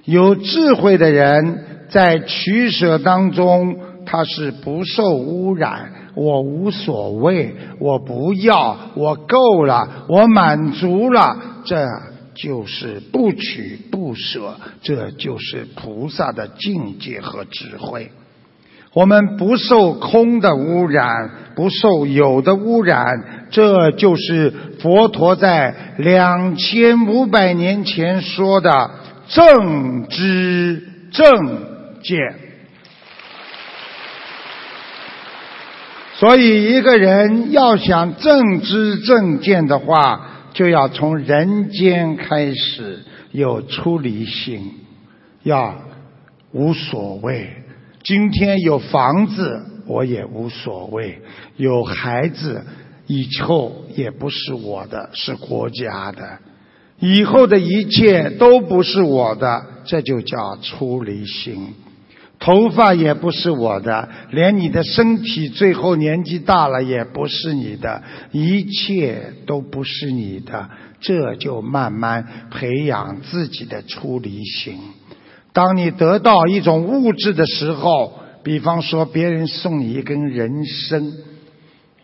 [0.05, 5.92] 有智慧的人在取舍当中，他是不受污染。
[6.14, 11.87] 我无所谓，我不要，我够了，我满足了，这
[12.35, 18.12] 就是不取不舍，这就是菩萨的境界和智慧。
[18.94, 28.90] 我们不受空的污染，不受有的污染，这就是佛陀在两千五百年前说的
[29.28, 30.82] 正知
[31.12, 31.26] 正
[32.02, 32.18] 见。
[36.14, 43.00] 所以，一个人要想正知正见的话，就要从人间开始
[43.32, 44.72] 有出离心，
[45.42, 45.74] 要
[46.52, 47.50] 无所谓。
[48.02, 51.18] 今天有房子，我也无所谓；
[51.56, 52.64] 有孩子，
[53.06, 56.38] 以后也不是我的，是国家的。
[56.98, 61.74] 以后的一切都不是我的，这就叫出离心。
[62.38, 70.68] 头发也不是我的，连你的身体最后年纪大了也不是你的，一切都不是你的，
[71.00, 74.78] 这就慢慢培养自己的出离心。
[75.52, 81.12] 当你得到一种物质的时候，比方说别人送你一根人参，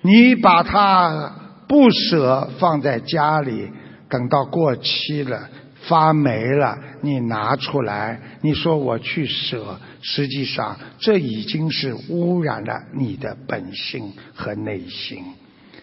[0.03, 1.33] 你把它
[1.67, 3.71] 不舍放在家里，
[4.09, 5.49] 等到过期了。
[5.85, 15.25] 发霉了，你拿出来，你说我去舍，实际上这已经是污染了你的本性和内心。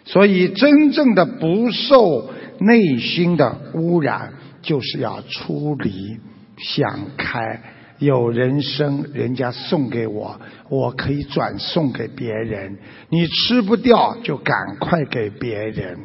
[0.05, 6.17] 所以，真正的不受内心的污染，就是要出离、
[6.57, 7.61] 想开。
[7.99, 12.77] 有人生，人家送给我，我可以转送给别人。
[13.09, 15.99] 你吃不掉，就赶快给别人。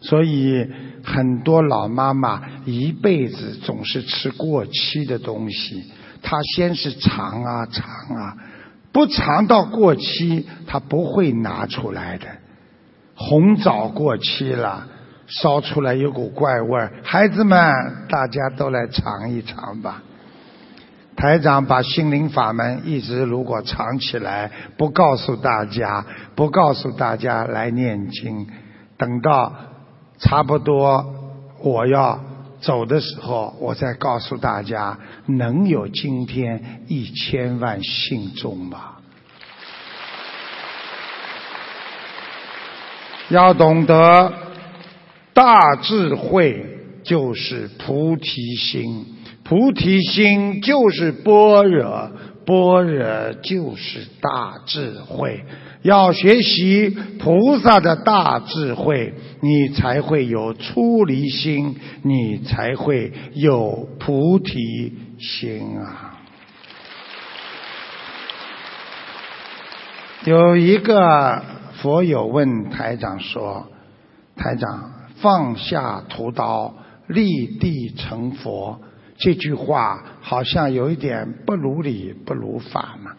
[0.00, 0.66] 所以，
[1.04, 5.84] 很多老妈妈一辈子总是吃过期的东西。
[6.22, 8.36] 她先是尝啊尝啊，
[8.92, 12.26] 不尝到过期，她不会拿出来的。
[13.14, 14.88] 红枣过期了，
[15.26, 16.92] 烧出来有股怪味儿。
[17.04, 17.58] 孩子们，
[18.08, 20.02] 大家都来尝一尝吧。
[21.20, 28.46] 台长把心灵法门一直如果藏起来，不告诉大家，不告诉大家来念经，
[28.96, 29.52] 等到。
[30.18, 31.14] 差不多，
[31.62, 32.20] 我要
[32.60, 38.78] 走的时候，我再告诉大家，能有今天一千万信众吗？
[43.30, 44.32] 要懂得，
[45.32, 49.19] 大智慧就是菩提心。
[49.50, 52.12] 菩提心就是般若，
[52.46, 55.44] 般若就是大智慧。
[55.82, 66.20] 要学习菩萨的大智慧，你才会有出离心，你才会有菩提心啊！
[70.26, 71.42] 有一个
[71.82, 73.66] 佛友问台长说
[74.38, 76.72] ：“台长，放下屠刀，
[77.08, 78.78] 立地成佛，
[79.20, 83.12] 这句话好像有一点不如理不如法嘛。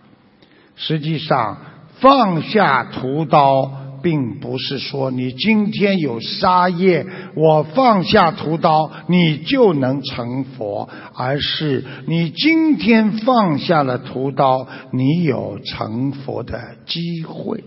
[0.76, 1.58] 实际上。”
[2.02, 3.72] 放下屠刀，
[4.02, 17.64] 并不是说你今天有杀业，我放下屠刀，你就能成佛，而是你今天放下了屠刀，你有成佛的机会。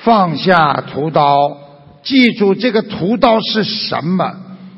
[0.00, 1.36] 放下屠刀，
[2.02, 4.34] 记住这个屠刀是什么？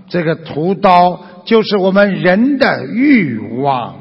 [0.08, 3.96] 这个屠刀就是我们人的欲望。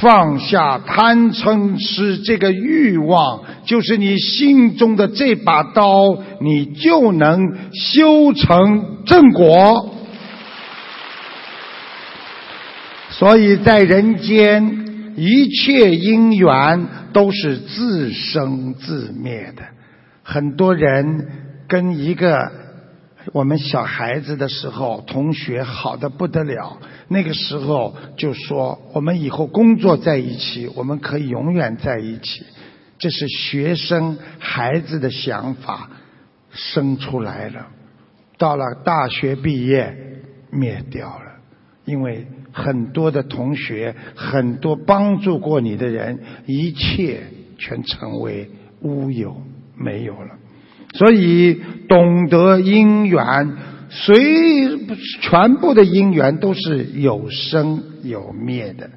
[0.00, 7.38] 放下贪嗔痴这个欲望，就是你心中的这把刀，你就能
[7.74, 9.94] 修成正果。
[13.10, 19.62] 所以在人间，一切因缘都是自生自灭的。
[20.22, 21.28] 很多人
[21.72, 22.52] 跟一个。
[23.32, 26.76] 我们小孩子的时候，同学好的不得了。
[27.06, 32.44] 那个时候就说，我们以后工作在一起，我们可以永远在一起。
[32.98, 35.88] 这是学生孩子的想法
[36.50, 37.68] 生出来了。
[38.38, 39.96] 到了大学毕业，
[40.50, 41.36] 灭掉了。
[41.84, 47.22] 因为很多的同学，很多帮助过你的人，一切
[47.56, 48.50] 全成为
[48.80, 49.40] 乌有，
[49.76, 50.41] 没有了。
[50.92, 53.52] 所以，懂得因缘，
[53.88, 54.78] 随
[55.20, 58.90] 全部的因缘都是有生有灭的。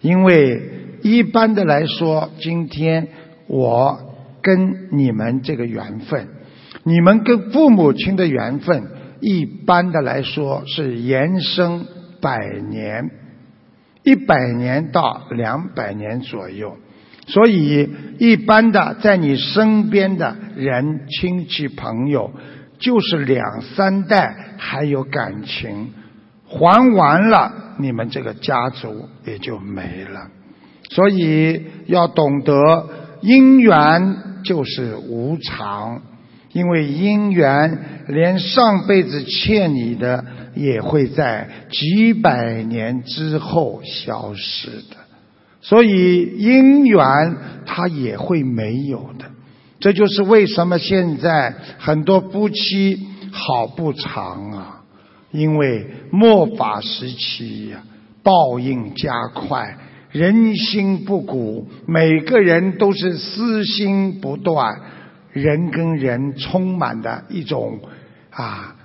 [0.00, 0.60] 因为
[1.02, 3.08] 一般的来说，今天
[3.46, 3.98] 我
[4.42, 6.28] 跟你们这个缘分，
[6.82, 8.84] 你们跟父母亲的缘分，
[9.20, 11.86] 一般的来说是延伸
[12.20, 12.38] 百
[12.70, 13.10] 年，
[14.02, 16.76] 一百年到两百年左右。
[17.26, 22.30] 所以，一般的在你身边的人、亲戚、朋友，
[22.78, 25.92] 就是两三代还有感情，
[26.46, 30.28] 还完了，你们这个家族也就没了。
[30.90, 32.52] 所以要懂得
[33.22, 36.02] 姻缘就是无常，
[36.52, 45.03] 因为姻缘连上辈子欠你的，也会在几百年之后消失的。
[45.64, 49.24] 所以姻缘它也会没有的，
[49.80, 54.84] 这就是为什么现在很多夫妻好不长啊，
[55.30, 57.82] 因为末法时期呀，
[58.22, 59.78] 报应加快，
[60.12, 64.82] 人心不古，每个人都是私心不断，
[65.32, 67.80] 人跟人充满的一种
[68.28, 68.76] 啊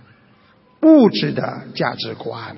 [0.84, 2.55] 物质的价值观，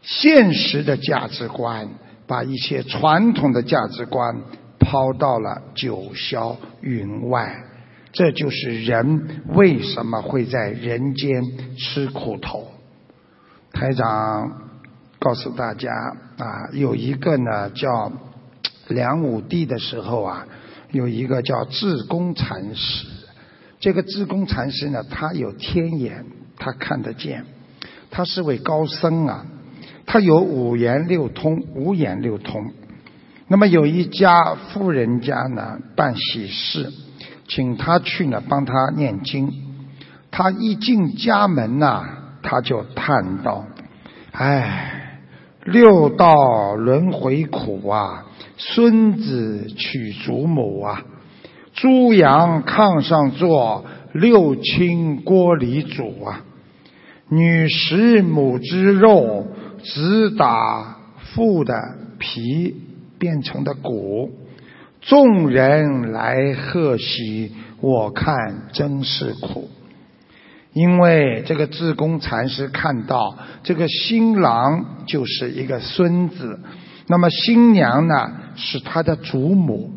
[0.00, 1.88] 现实的价值观。
[2.28, 4.42] 把一些传统的价值观
[4.78, 7.64] 抛到了九霄云外，
[8.12, 11.42] 这就是人为什么会在人间
[11.76, 12.68] 吃苦头。
[13.72, 14.52] 台长
[15.18, 15.90] 告诉大家
[16.36, 18.12] 啊，有一个呢叫
[18.88, 20.46] 梁武帝的时候啊，
[20.92, 23.06] 有一个叫智公禅师。
[23.80, 26.26] 这个智公禅师呢，他有天眼，
[26.56, 27.44] 他看得见，
[28.10, 29.46] 他是位高僧啊。
[30.10, 32.72] 他有五言六通，五眼六通。
[33.46, 36.90] 那么有一家富人家呢办喜事，
[37.46, 39.52] 请他去呢帮他念经。
[40.30, 42.06] 他一进家门呐，
[42.42, 43.66] 他就叹道
[44.32, 45.20] ：“唉，
[45.64, 48.24] 六道轮回苦啊，
[48.56, 51.04] 孙子娶祖母啊，
[51.74, 56.44] 猪羊炕上坐，六亲锅里煮啊，
[57.28, 59.46] 女食母之肉。”
[59.82, 60.96] 只打
[61.34, 61.74] 父的
[62.18, 62.74] 皮
[63.18, 64.30] 变成的骨，
[65.00, 69.70] 众人来贺喜，我看真是苦。
[70.74, 76.60] 因为这个智公禅师看到这个新郎就是一个孙子，
[77.06, 79.90] 那么新娘呢是他的祖母，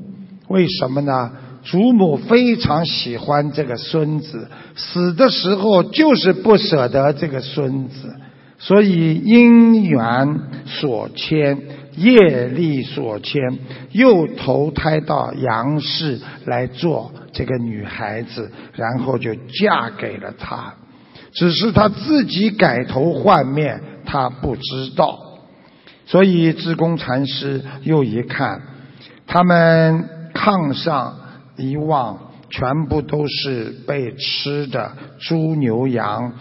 [0.48, 1.32] 为什么呢？
[1.64, 8.16] 祖母非常喜欢这个孙子，死的时候就是不舍得这个孙子。
[8.64, 11.58] 所以因缘所牵，
[11.98, 13.58] 业力所牵，
[13.92, 20.76] 又投胎到阳世来做这个女孩子，然后就嫁给了他。
[21.34, 25.18] 只是他自己改头换面，他不知道。
[26.06, 28.62] 所以智公禅师又一看，
[29.26, 31.16] 他们炕上
[31.58, 36.34] 一望，全部都是被吃的猪牛羊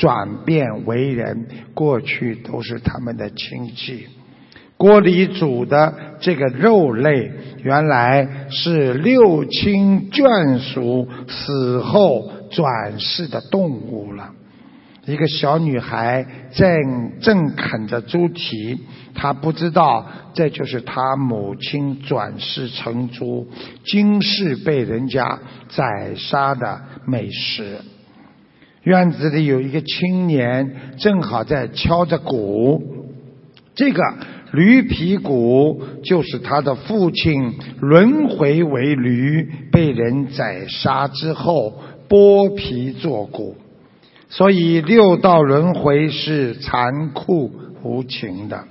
[0.00, 4.06] 转变为人，过去都是他们的亲戚。
[4.78, 7.30] 锅里煮的这个肉类，
[7.62, 14.30] 原来是六亲眷属死后转世的动物了。
[15.04, 18.80] 一个小女孩正正啃着猪蹄，
[19.14, 23.48] 她不知道这就是她母亲转世成猪，
[23.84, 25.38] 今世被人家
[25.68, 27.76] 宰杀的美食。
[28.82, 32.82] 院子里有一个青年，正好在敲着鼓，
[33.74, 34.02] 这个。
[34.52, 41.72] 驴皮鼓就是他的父亲轮回为驴，被人宰杀之后
[42.08, 43.54] 剥皮做鼓，
[44.28, 47.52] 所以六道轮回是残酷
[47.84, 48.64] 无情的。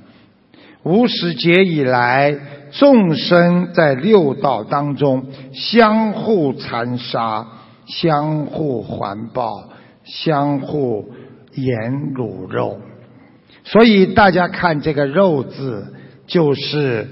[0.83, 2.37] 无始劫以来，
[2.71, 7.47] 众生在六道当中相互残杀、
[7.85, 9.69] 相互环抱、
[10.09, 11.13] 相互
[11.53, 12.81] 演卤肉。
[13.63, 15.93] 所以大家看这个“肉”字，
[16.27, 17.07] 就是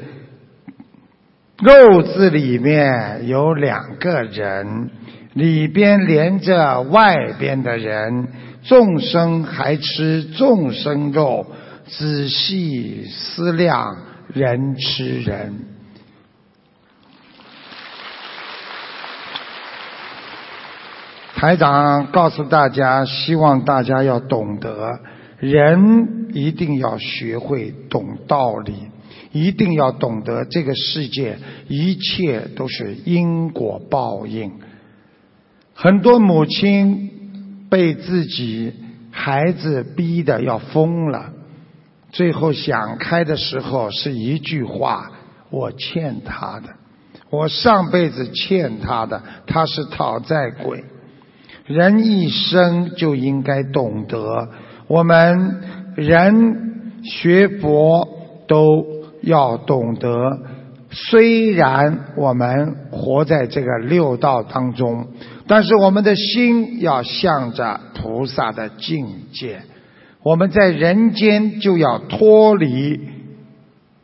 [1.60, 4.90] 肉字里面有两个人，
[5.34, 8.28] 里边连着外边的人。
[8.64, 11.46] 众生还吃众生肉，
[11.86, 13.96] 仔细思量，
[14.34, 15.54] 人吃人。
[21.38, 25.00] 台长告诉大家，希望大家要懂得。
[25.40, 28.74] 人一定要学会懂道理，
[29.32, 34.52] 一定要懂得这个世界一切都是因果报应。
[35.76, 38.74] 很多母亲被自己
[39.12, 41.34] 孩子逼得要疯了，
[42.12, 45.12] 最后想开的时候是一句话
[45.52, 46.70] ：“我欠他的，
[47.30, 50.84] 我上辈子欠他的，他是讨债鬼。”
[51.68, 54.50] 人一生就应该懂得。
[54.88, 55.62] 我们
[55.96, 58.08] 人学佛
[58.48, 58.86] 都
[59.22, 60.40] 要懂得，
[60.90, 65.08] 虽然我们活在这个六道当中，
[65.46, 69.62] 但是我们的心要向着菩萨的境界。
[70.24, 73.00] 我们在人间就要脱离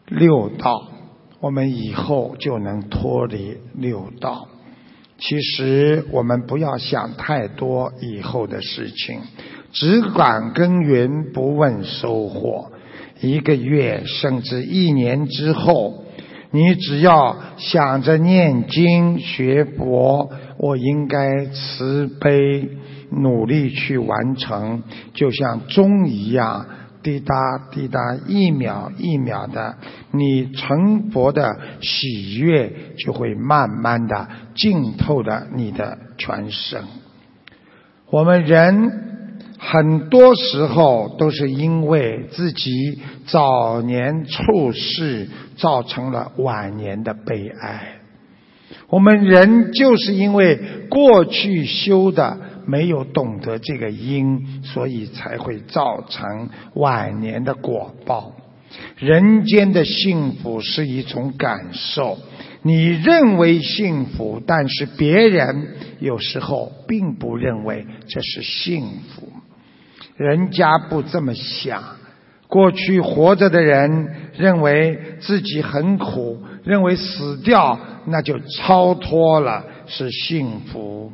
[0.08, 0.90] 六道，
[1.40, 4.48] 我们以后就能脱离六道。
[5.26, 9.22] 其实我们不要想太多以后的事情。
[9.72, 12.72] 只管耕耘，不问收获。
[13.22, 16.04] 一个月甚至一年之后，
[16.52, 22.70] 你只要想着念经学佛，我应该慈悲
[23.10, 26.68] 努力去完成，就像钟一样，
[27.04, 27.36] 滴答
[27.72, 29.76] 滴答，一秒一秒的，
[30.12, 36.84] 你成佛的喜悦就会慢慢的浸透了你的全身。
[38.10, 39.10] 我们人。
[39.66, 47.94] 很多时候都是因为自己早年处事造成了晚年的悲哀。
[48.90, 58.34] 我们人就是因为过去修的没有懂得这个因，所以才会造成晚年的果报。
[58.98, 62.18] 人间的幸福是一种感受，
[62.64, 69.32] 你认为幸福，但是别人有时候并不认为这是幸福。
[70.18, 71.84] 人家不这么想，
[72.48, 81.12] 过去活着的人认为自己很苦，认为死掉那就超脱了，是幸福；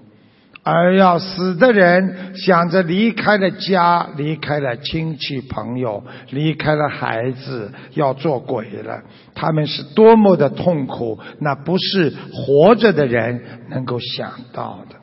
[0.71, 9.01] 而要死的人想着离开了家，离开了亲戚朋友，离开了孩子，要做鬼了，
[9.33, 14.95] 他们是多么的痛苦，那不是活着的人能够想到的。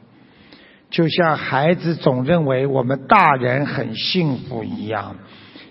[0.88, 5.16] 就像孩子总认为我们大人很幸福一样，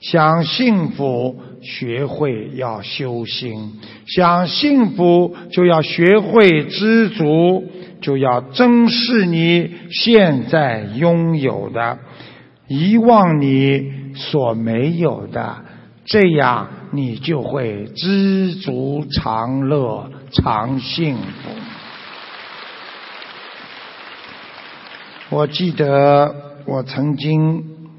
[0.01, 7.63] 想幸福学会要修心，想幸福就要学会知足，
[8.05, 11.97] 就要珍视你现在拥有的，
[12.67, 15.65] 遗忘你所没有的，
[16.05, 21.49] 这样你就会知足常乐，常幸福。
[25.31, 27.89] 我记得我曾经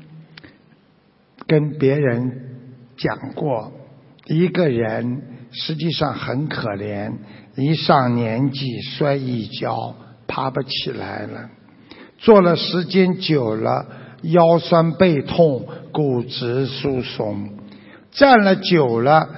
[1.49, 2.61] 跟别人
[2.97, 3.73] 讲过，
[4.27, 7.13] 一个人实际上很可怜，
[7.57, 9.95] 一上年纪摔一跤，
[10.27, 11.49] 爬不起来了。
[12.19, 13.87] 坐了时间久了，
[14.23, 17.51] 腰酸背痛、骨质疏松，
[18.11, 19.29] 站了久了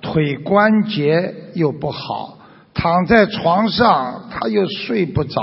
[0.00, 2.38] 腿关节又不好，
[2.74, 5.40] 躺在床上他又睡不着，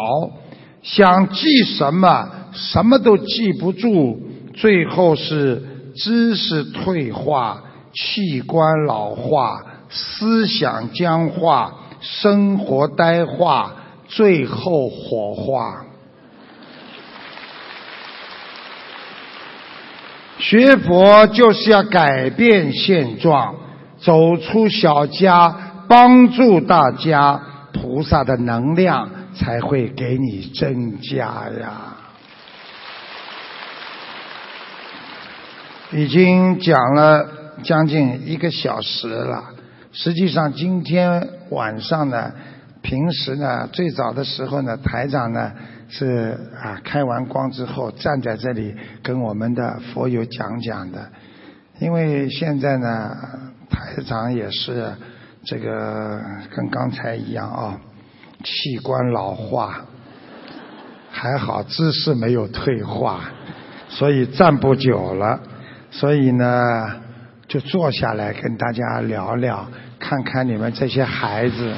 [0.81, 4.19] 想记什么什么都记不住，
[4.53, 5.61] 最后是
[5.95, 7.63] 知识退化、
[7.93, 11.73] 器官老化、思想僵化、
[12.05, 13.73] 生活呆化，
[14.07, 15.85] 最后火化。
[20.37, 23.55] 学佛就是要改变现状，
[23.97, 27.41] 走出小家，帮助大家，
[27.73, 31.97] 菩萨的能量才会给你增加呀。
[35.91, 37.25] 已经讲了
[37.63, 39.54] 将近一个小时了，
[39.95, 42.31] 实际上今天晚上呢，
[42.83, 45.51] 平时呢，最早的时候呢，台长呢。
[45.87, 51.11] 是啊，开完光之后站在这里跟我们的佛友讲讲的，
[51.79, 53.15] 因为现在呢，
[53.69, 54.91] 台长也是
[55.43, 56.19] 这个
[56.55, 57.79] 跟刚才一样啊，
[58.43, 59.85] 器官老化，
[61.11, 63.21] 还好姿势没有退化，
[63.87, 65.39] 所以站不久了，
[65.91, 66.95] 所以呢
[67.47, 69.67] 就坐下来跟大家聊聊，
[69.99, 71.73] 看看你们这些孩子。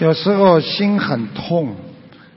[0.00, 1.76] 有时候心很痛，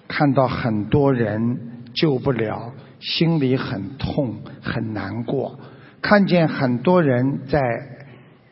[0.07, 5.59] 看到很多人救不了，心里很痛很难过。
[6.01, 7.59] 看见很多人在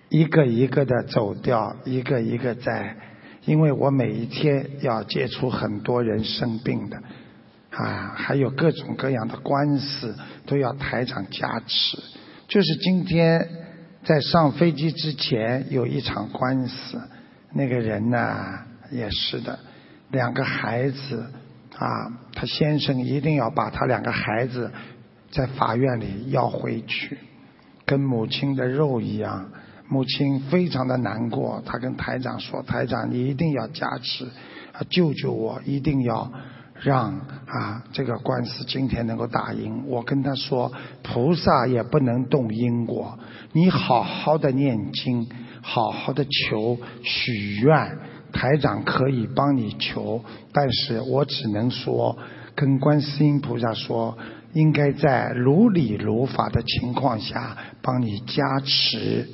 [0.09, 2.95] 一个一个的走掉，一个一个在，
[3.45, 6.97] 因为我每一天要接触很多人生病的，
[7.75, 10.15] 啊，还有各种各样的官司
[10.45, 11.97] 都要台长加持。
[12.47, 13.49] 就是今天
[14.03, 17.01] 在上飞机之前有一场官司，
[17.53, 18.59] 那个人呢？
[18.91, 19.57] 也是的，
[20.11, 21.25] 两个孩子
[21.75, 24.71] 啊，他先生一定要把他两个孩子
[25.31, 27.17] 在法院里要回去，
[27.85, 29.49] 跟母亲的肉一样。
[29.87, 34.25] 母亲非常的难过，他跟台长说：“台长，你一定要加持，
[34.73, 36.31] 啊，救救我，一定要
[36.81, 37.13] 让
[37.47, 40.71] 啊这个官司今天能够打赢。”我跟他说
[41.03, 43.17] ：“菩萨也不能动因果，
[43.51, 45.27] 你好好的念经，
[45.61, 47.97] 好好的求许愿。”
[48.33, 52.17] 台长可以帮你求，但是我只能说，
[52.55, 54.17] 跟观世音菩萨说，
[54.53, 59.29] 应该在如理如法的情况下帮你加持。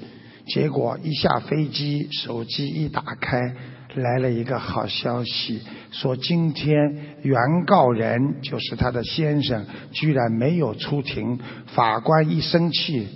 [0.48, 3.40] 结果一下飞机，手机一打开，
[3.96, 5.62] 来了一个好消息，
[5.92, 13.08] 说今天原告人就是他的先生，居然没有出庭，法官一生气，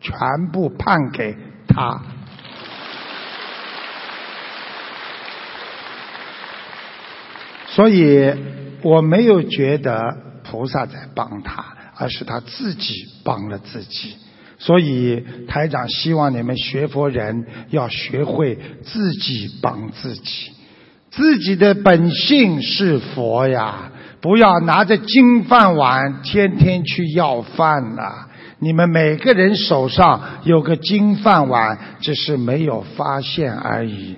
[0.00, 0.16] 全
[0.52, 1.36] 部判给
[1.68, 2.02] 他。
[7.68, 8.32] 所以
[8.82, 12.94] 我没有觉得菩萨在帮他，而是他自己
[13.24, 14.16] 帮了自己。
[14.56, 20.52] 所以台长希望你们学佛人要学会自己帮自己，
[21.16, 28.26] 自己的本性是佛呀，不要拿着金饭碗天天去要饭呐。
[28.58, 34.16] 你们每个人手上有个金饭碗，只是没有发现而已。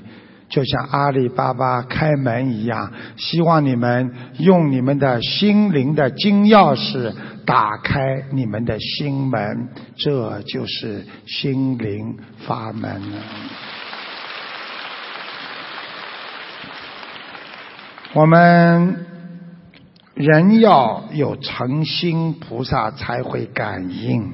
[0.49, 7.13] 就像阿里巴巴开门一样，希望你们用你们的心灵的金钥匙
[7.45, 7.99] 打开
[8.33, 12.17] 你们的心门，这就是心灵
[12.47, 13.03] 法门。
[18.13, 19.05] 我们
[20.15, 24.33] 人要有诚心，菩萨才会感应，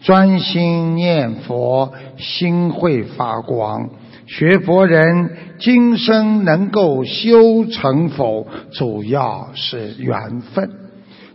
[0.00, 3.90] 专心念佛，心会发光。
[4.26, 10.70] 学佛人今生能够修成否，主要是缘分。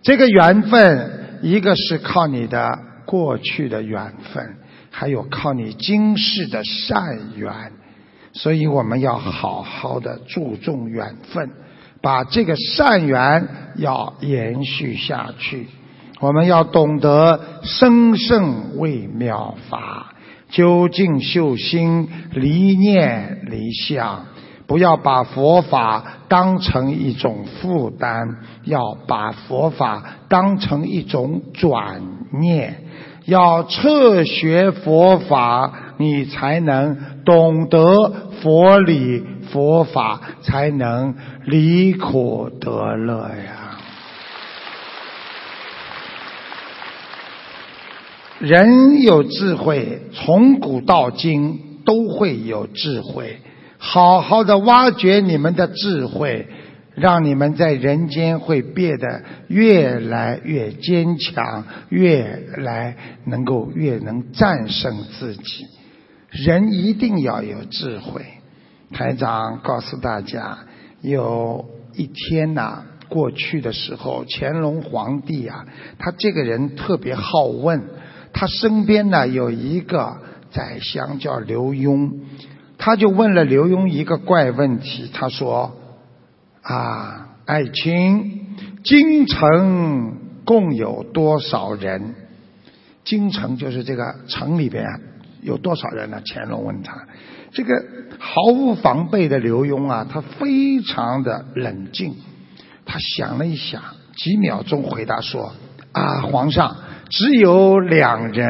[0.02, 4.58] 这个缘分，一个是靠你的过去的缘分，
[4.90, 7.72] 还有靠你今世的善缘。
[8.34, 11.50] 所以我们要好好的注重缘分，
[12.06, 13.48] 把这个善缘
[13.78, 15.66] 要延续下去。
[16.20, 20.14] 我们要懂得生胜为妙法。
[20.52, 24.24] 究竟修心，离念离相，
[24.68, 28.36] 不要把佛法当成一种负担，
[28.66, 32.04] 要把佛法当成一种转
[32.40, 32.84] 念。
[33.26, 36.96] 要彻学佛法，你才能
[37.26, 43.80] 懂得佛理佛法，才能离苦得乐呀。
[48.40, 53.40] 人有智慧，从古到今都会有智慧。
[53.78, 56.48] 好好的挖掘你们的智慧，
[56.96, 65.68] 让你们在人间会变得越来越坚强，越来能够越能战胜自己。
[66.32, 68.26] 人一定要有智慧。
[68.92, 70.60] 台长告诉大家，
[71.06, 75.66] 有一天呐，过去的时候，乾隆皇帝啊，
[76.00, 77.84] 他这个人特别好问，
[78.34, 80.18] 他身边呢有一个
[80.52, 82.12] 宰相叫刘墉，
[82.78, 85.78] 他就问了刘墉一个怪问题，他说。
[86.68, 92.16] 啊，爱卿，京城共有多少人？
[93.04, 94.84] 京城就是这个城里边
[95.44, 96.24] 有多少人呢？
[96.26, 97.06] 乾隆问他，
[97.56, 97.74] 这个
[98.20, 102.14] 毫无防备的刘墉啊，他非常的冷静，
[102.86, 103.82] 他想了一想，
[104.18, 105.54] 几秒钟回答说：
[105.94, 106.76] 啊，皇上
[107.10, 108.48] 只有两人。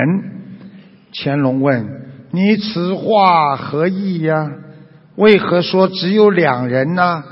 [1.14, 1.88] 乾隆问：
[2.32, 4.52] 你此话何意呀？
[5.16, 7.24] 为何说只有两人呢？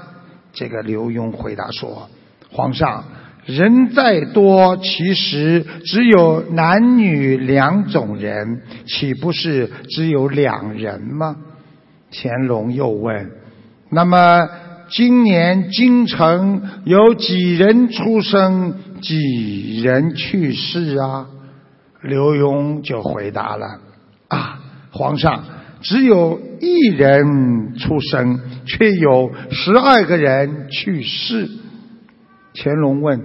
[0.54, 2.08] 这个刘墉回答说
[2.50, 3.04] ：“皇上，
[3.46, 11.36] 人再多，其实只有男女两种人，岂不是只有两人吗？”
[12.14, 13.32] 乾隆又问
[13.90, 14.48] ：“那么
[14.90, 21.28] 今年京城有几人出生，几人去世啊？”
[22.04, 23.80] 刘墉就回答了
[24.30, 24.60] ：“啊，
[24.92, 25.44] 皇上。”
[25.82, 31.50] 只有一人出生，却有十二个人去世。
[32.56, 33.22] 乾隆问：“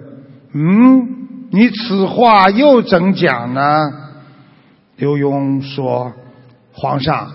[0.55, 3.61] 嗯，你此话又怎讲呢？”
[4.99, 6.13] 刘墉说
[6.75, 7.31] ：“皇上，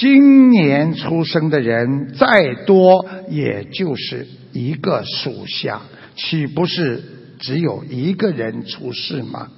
[0.00, 5.80] 今年出生的人再多，也就是一个属相，
[6.14, 7.02] 岂不是
[7.38, 9.48] 只有一个人出世吗？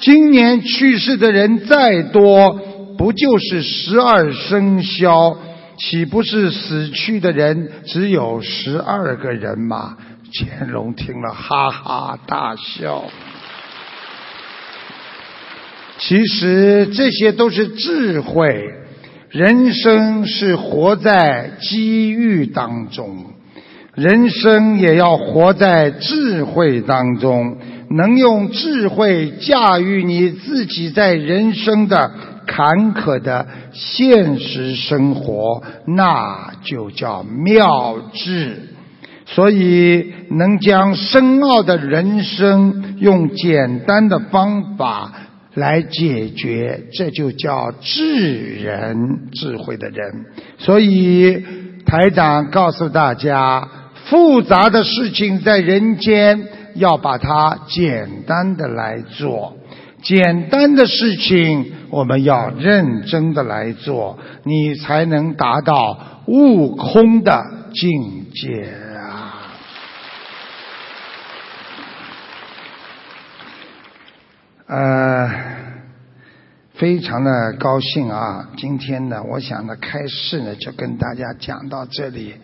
[0.00, 2.60] 今年去世的人再多。”
[2.96, 5.36] 不就是十二生肖，
[5.76, 9.96] 岂不是死去的人只有十二个人吗？
[10.32, 13.10] 乾隆听了哈哈大笑。
[15.98, 18.64] 其实这些都是智慧，
[19.34, 23.24] 人生是活在机遇当中，
[23.96, 27.56] 人生也要活在智慧当中，
[27.90, 32.12] 能用智慧驾驭你自己在人生的。
[32.46, 38.68] 坎坷的现实生活，那就叫妙智。
[39.24, 45.10] 所以，能将深奥的人生用简单的方法
[45.54, 50.26] 来解决，这就叫智人，智慧的人。
[50.58, 51.44] 所以，
[51.86, 53.68] 台长告诉大家，
[54.06, 59.56] 复杂的事情在人间，要把它简单的来做。
[60.02, 67.42] 简单的事情，我们要认真的来做，你才能达到悟空的
[67.72, 69.48] 境界啊！
[74.74, 75.30] 呃，
[76.72, 78.50] 非常的高兴啊！
[78.56, 82.34] 今天呢，我想呢，开示呢，就跟大家讲到这里，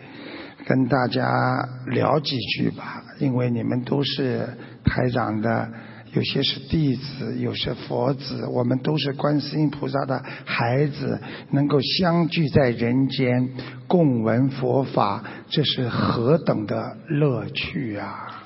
[0.65, 4.47] 跟大家聊几句吧，因为你们都是
[4.85, 5.69] 台长的。
[6.13, 11.19] 有些是弟子，有些佛子，我们都是观世音菩萨的孩子，
[11.51, 13.49] 能够相聚在人间，
[13.87, 18.40] 共闻佛法，这是何等的乐趣啊！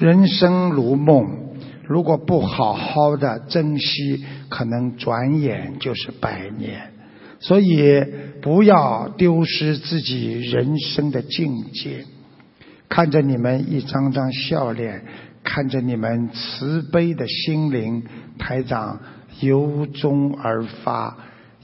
[0.00, 1.28] 人生如梦，
[1.84, 6.90] 如果不好好的珍惜，可能转眼就是百年。
[7.38, 8.02] 所以，
[8.40, 12.06] 不要丢失自己人生的境界。
[12.88, 15.04] 看着你们一张张笑脸，
[15.44, 18.02] 看着你们慈悲的心灵，
[18.38, 19.00] 台长
[19.40, 21.18] 由衷而发，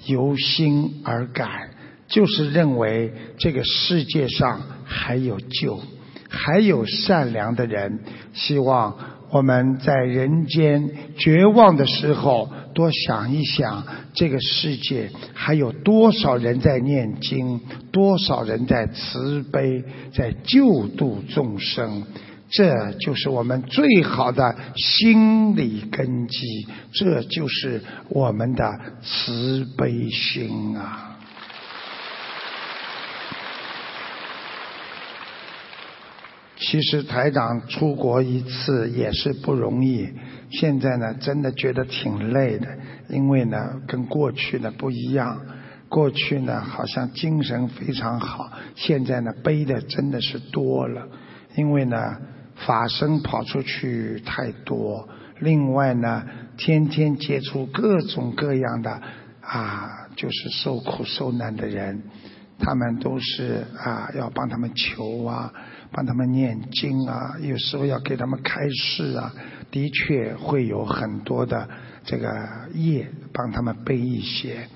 [0.05, 1.71] 由心而感，
[2.07, 5.81] 就是认为这个世界上还有救，
[6.29, 8.01] 还有善良的人，
[8.33, 8.97] 希望
[9.31, 12.51] 我们在人间绝望的时候。
[12.77, 17.59] 多想一想，这个世界还有多少人在念经，
[17.91, 22.03] 多少人在慈悲，在救度众生，
[22.51, 31.16] 这就是我们最好的心理根基，这就是我们的慈悲心啊！
[36.69, 40.09] 其实台长出国一次也是不容易。
[40.51, 42.67] 现在呢，真的觉得挺累的，
[43.09, 45.41] 因为呢，跟过去呢不一样。
[45.89, 51.07] 过去呢，好像精神非常好，现在呢，背的真的是多了。
[51.55, 52.17] 因为呢，
[52.57, 55.09] 法身跑出去太多，
[55.39, 56.25] 另外呢，
[56.57, 59.01] 天天接触各种各样的
[59.41, 62.03] 啊，就是受苦受难的人。
[62.59, 65.53] 他们都是啊，要帮他们求啊，
[65.97, 69.33] 帮他们念经啊，有时候要给他们开示啊，
[69.71, 71.67] 的确会有很多的
[72.05, 72.29] 这个
[72.75, 74.69] 业帮他们背一些。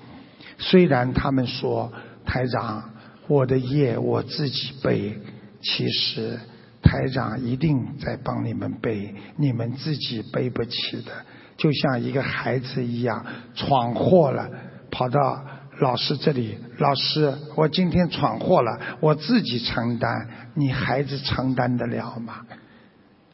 [0.57, 1.93] 虽然他们说
[2.25, 2.89] 台长，
[3.27, 5.15] 我的业我自己背，
[5.61, 6.39] 其实
[6.81, 11.11] 台长一定在帮你们背，你们自己背不起的。
[11.55, 14.49] 就像一个孩子一样，闯祸了，
[14.89, 15.45] 跑到
[15.81, 22.41] 老师这里，老师，我今天闯祸了，我自己承担，你孩子承担得了吗？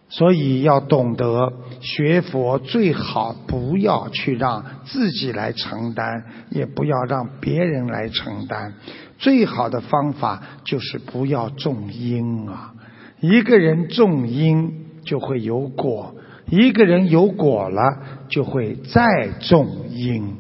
[0.08, 8.76] 所以要懂得学佛，最好不要去让自己来承担，也不要让别人来承担。
[9.18, 12.74] 最好的方法就是不要种因啊！
[13.20, 16.16] 一个人种因就会有果。
[16.50, 17.82] 一个人有果了，
[18.30, 20.38] 就会再种因，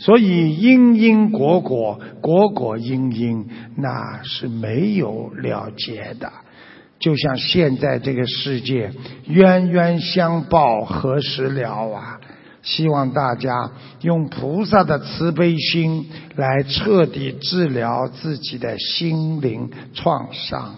[0.00, 3.46] 所以因因果果，果果因因，
[3.76, 6.32] 那是没有了结的。
[6.98, 8.90] 就像现在这个世界，
[9.26, 12.18] 冤冤相报何时了啊？
[12.62, 13.72] 希望大家
[14.02, 20.76] 用菩萨的慈悲心来彻底治疗自己的心灵创伤。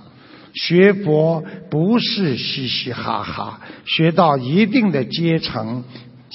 [0.55, 5.83] 学佛不是嘻嘻哈哈，学到一定的阶层、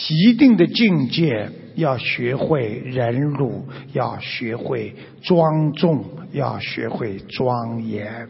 [0.10, 3.64] 一定的境界，要学会忍辱，
[3.94, 6.04] 要学会庄重，
[6.34, 8.28] 要学会庄严。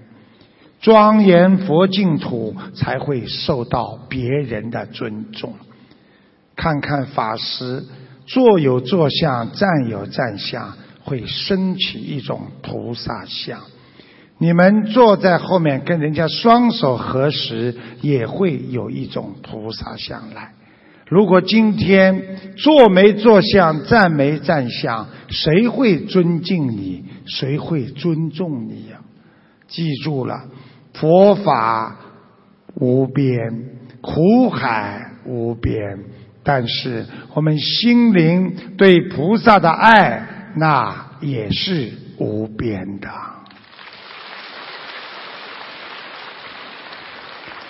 [0.81, 5.55] 庄严佛净土，才会受到别人的尊重。
[6.55, 7.83] 看看法师
[8.25, 13.61] 坐有坐相，站有站相，会升起一种菩萨相。
[14.37, 20.53] 你们坐在后面跟人家双手合十，也会有一种菩萨相来。
[21.09, 22.21] 如果今天
[22.57, 27.05] 坐没坐相，站没站相，谁会尊敬你？
[27.25, 28.99] 谁会尊重你呀？
[29.67, 30.45] 记住了，
[30.93, 31.97] 佛法
[32.75, 33.37] 无边，
[34.01, 35.99] 苦海无边，
[36.43, 43.09] 但是我们心灵对菩萨的爱，那也是无边的。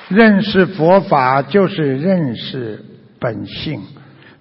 [0.10, 2.86] 认识佛法就是认识
[3.20, 3.82] 本性，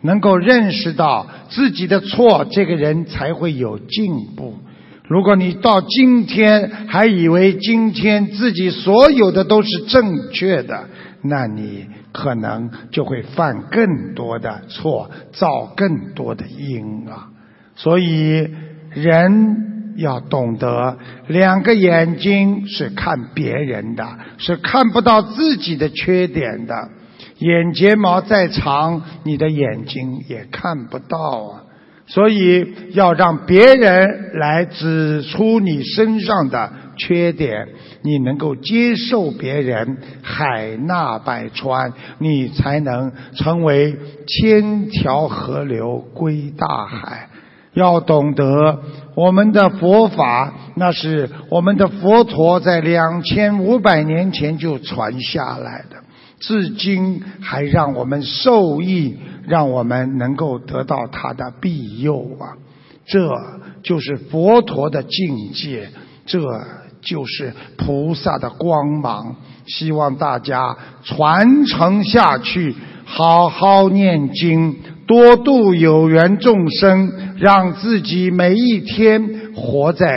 [0.02, 4.54] 能够认识到自己的错，这个人才会有进步。
[5.08, 10.88] 如果你到今天还以为今天自己所有的都是正确的，
[11.22, 17.28] 那你可能就会犯更多的错，造更多的因啊！
[17.74, 18.48] 所以
[18.90, 19.64] 人。
[19.98, 24.06] 要懂得，两个眼睛是看别人的，
[24.36, 26.90] 是看不到自己的缺点的。
[27.38, 31.62] 眼睫毛再长，你的眼睛也看不到啊。
[32.08, 37.68] 所以要让别人来指出你身上的缺点，
[38.02, 43.96] 你能够接受别人，海纳百川，你才能成为
[44.28, 47.28] 千条河流归大海。
[47.74, 48.80] 要懂得，
[49.16, 55.96] 我们的佛法那是我们的佛陀在两千五百年前就传下来的，
[56.38, 59.16] 至今还让我们受益，
[59.46, 62.56] 让我们能够得到他的庇佑啊！
[63.06, 63.30] 这
[63.82, 65.88] 就是佛陀的境界，
[66.26, 66.40] 这
[67.00, 69.36] 就是菩萨的光芒。
[69.66, 72.74] 希望大家传承下去，
[73.04, 74.76] 好好念经。
[75.06, 80.12] 多度有缘众生，让自己每一天活在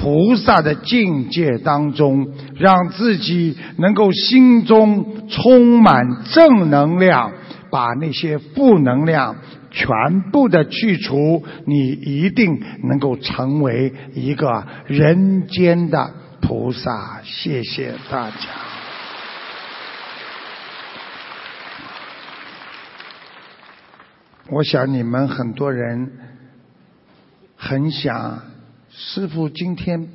[0.00, 7.32] 菩萨的境界当中，让自己能够心中充满正能量，
[7.68, 9.36] 把那些负能量
[9.72, 17.20] 全部的去除，你一定能够成为一个人间的菩萨。
[17.24, 18.36] 谢谢大家。
[24.50, 26.10] 我想你们很多人
[27.56, 28.40] 很想
[29.00, 30.08] 师傅今天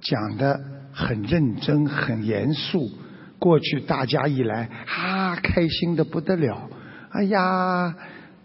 [0.00, 0.58] 讲的
[0.90, 2.90] 很认真、很严肃。
[3.38, 6.70] 过去大家一来啊，开心的不得了。
[7.10, 7.94] 哎呀，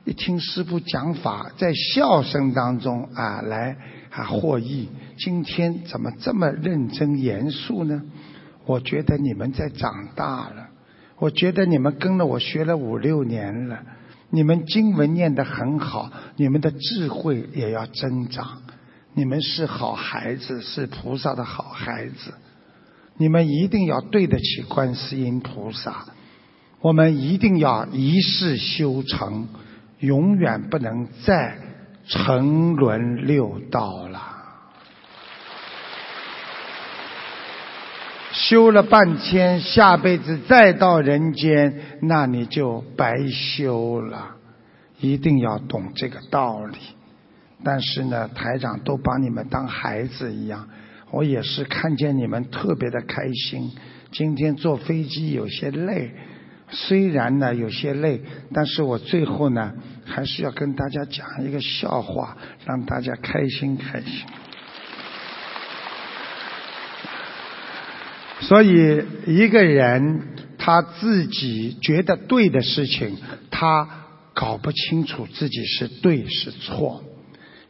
[0.03, 3.77] 一听师傅讲法，在笑声当中啊来
[4.11, 4.89] 啊获益。
[5.17, 8.01] 今天怎么这么认真严肃呢？
[8.65, 10.67] 我觉得你们在长大了。
[11.17, 13.79] 我觉得你们跟了我学了五六年了。
[14.31, 18.63] 你们经文念得很好，你们的智慧也要增长。
[19.18, 22.36] 你们是好孩子，是菩萨的好孩子。
[23.18, 26.05] 你们一定要对得起观世音菩萨。
[26.82, 29.47] 我们一定要一世修成，
[29.97, 31.57] 永远不能再
[32.05, 34.22] 沉沦六道了。
[38.34, 44.36] 修了半天，下辈子再到人间，那你就白修了。
[44.99, 46.78] 一定要懂这个道理。
[47.63, 50.69] 但是呢，台长都把你们当孩子一样，
[51.11, 53.71] 我也是看见你们特别的开心。
[54.11, 56.11] 今天坐飞机有些累，
[56.69, 58.21] 虽然呢有些累，
[58.53, 59.73] 但是我最后呢
[60.05, 64.25] 还是要跟大家讲一个笑话，让大家开心开心。
[68.41, 70.21] 所以一个人
[70.57, 73.17] 他自己觉得对的事情，
[73.49, 73.89] 他
[74.33, 77.03] 搞不清楚自己是对是错。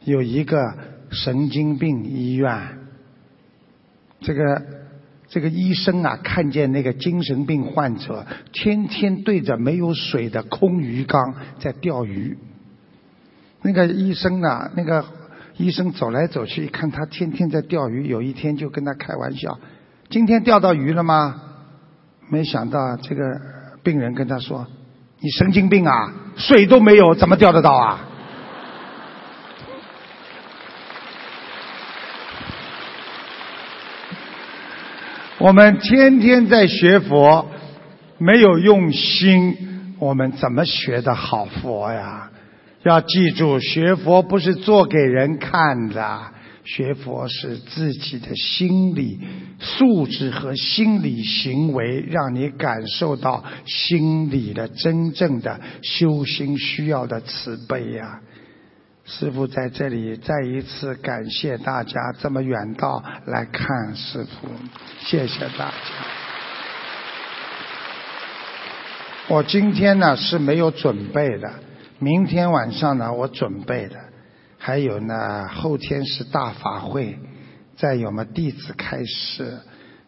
[0.04, 0.74] 有一个
[1.10, 2.78] 神经病医院，
[4.20, 4.62] 这个
[5.28, 12.38] 这个医生啊，看见那个精神病患者天天对着没有水的空鱼缸在钓鱼。
[13.62, 15.04] 那个医生啊，那个
[15.56, 19.58] 医生走来走去，一看他天天在钓鱼，有一天就跟他开玩笑。
[20.08, 21.42] 今天钓到鱼了吗？
[22.30, 23.40] 没想到这个
[23.82, 24.66] 病人跟他说
[25.20, 28.07] ：“你神经病啊，水都没有，怎么钓得到啊？”
[35.40, 37.48] 我们天天在学佛，
[38.18, 42.28] 没有用心，我们怎么学的好佛呀？
[42.82, 46.20] 要记住，学佛不是做给人看的。
[46.64, 49.20] 学佛是自己的心理
[49.60, 58.20] 素质和心理行为，让你感受到心理的真正的修心需要的慈悲呀！
[59.08, 64.48] 师父在这里再一次感谢大家这么远道来看师父，
[65.00, 65.74] 谢谢大家。
[69.28, 71.50] 我今天呢是没有准备的，
[71.98, 73.96] 明天晚上呢我准备的。
[74.58, 77.18] 还有呢，后天是大法会，
[77.78, 79.58] 再有么弟子开示，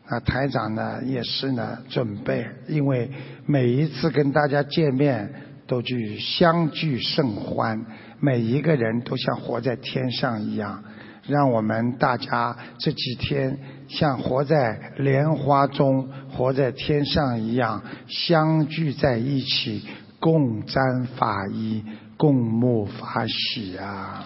[0.08, 3.10] 啊台长呢也是呢准备，因为
[3.46, 5.32] 每一次跟大家见面
[5.66, 7.86] 都去相聚甚欢，
[8.20, 10.84] 每一个人都像活在天上一样，
[11.26, 13.58] 让我们大家这几天
[13.88, 21.82] 像活在莲花中，活在天上一样，相聚在一起，共沾法衣，
[22.16, 24.24] 共沐法喜啊！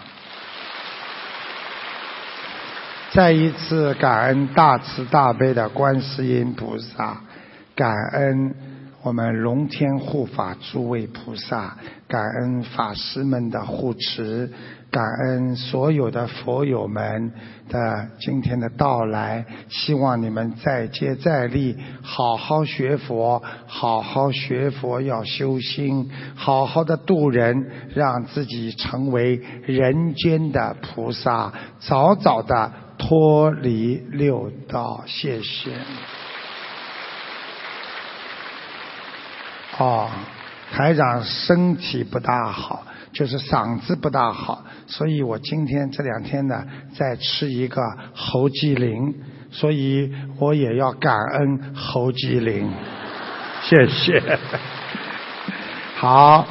[3.13, 7.21] 再一次感恩大慈大悲的观世音菩萨，
[7.77, 8.53] 感恩
[9.05, 11.77] 我们龙天护法诸位菩萨，
[12.09, 14.51] 感恩法师们的护持，
[14.91, 17.31] 感恩所有的佛友们
[17.69, 19.45] 的今天的到来。
[19.69, 29.37] 希望你们再接再厉，好好学佛，好好学佛要修心，好好的度人，让自己成为
[29.67, 32.73] 人间的菩萨，早早的。
[32.97, 35.73] 脱离六道，谢谢。
[39.79, 40.09] 哦，
[40.73, 46.65] 台长身体不大好，就是嗓子不大好，所以我今天这两天呢
[46.97, 47.83] 在吃一个
[48.15, 49.15] 猴鸡灵，
[49.51, 52.71] 所以我也要感恩猴鸡灵，
[53.63, 54.39] 谢谢。
[55.99, 56.47] 好。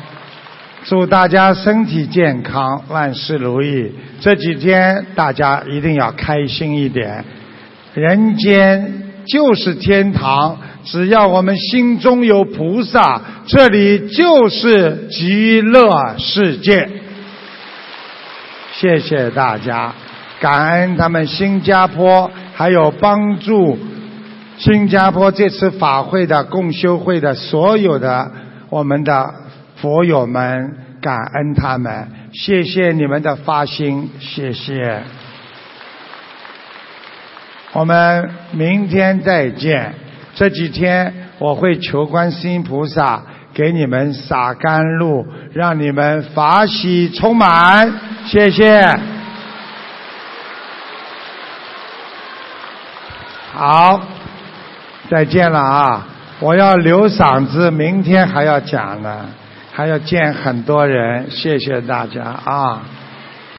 [0.86, 3.90] 祝大家身体健康，万事如意。
[4.20, 7.24] 这几天大家一定要开心一点。
[7.94, 8.94] 人间
[9.26, 16.90] 就是天堂，只要我们心中有菩萨，这里就是极乐世界。
[18.74, 19.94] 谢谢大家，
[20.40, 23.78] 感恩他们新加坡，还有帮助
[24.58, 28.32] 新加坡这次法会的共修会的所有的
[28.70, 29.42] 我们的。
[29.82, 35.04] 佛友们，感恩他们，谢谢你们的发心，谢谢。
[37.74, 39.94] 我们明天再见。
[40.36, 43.22] 这几天我会求观世音菩萨
[43.54, 47.94] 给你们洒甘露，让你们法喜充满。
[48.26, 48.84] 谢谢。
[53.54, 54.02] 好，
[55.10, 56.08] 再见了啊！
[56.40, 59.28] 我要留嗓子，明天还要讲呢。
[59.72, 62.82] 还要见很多人，谢谢大家啊。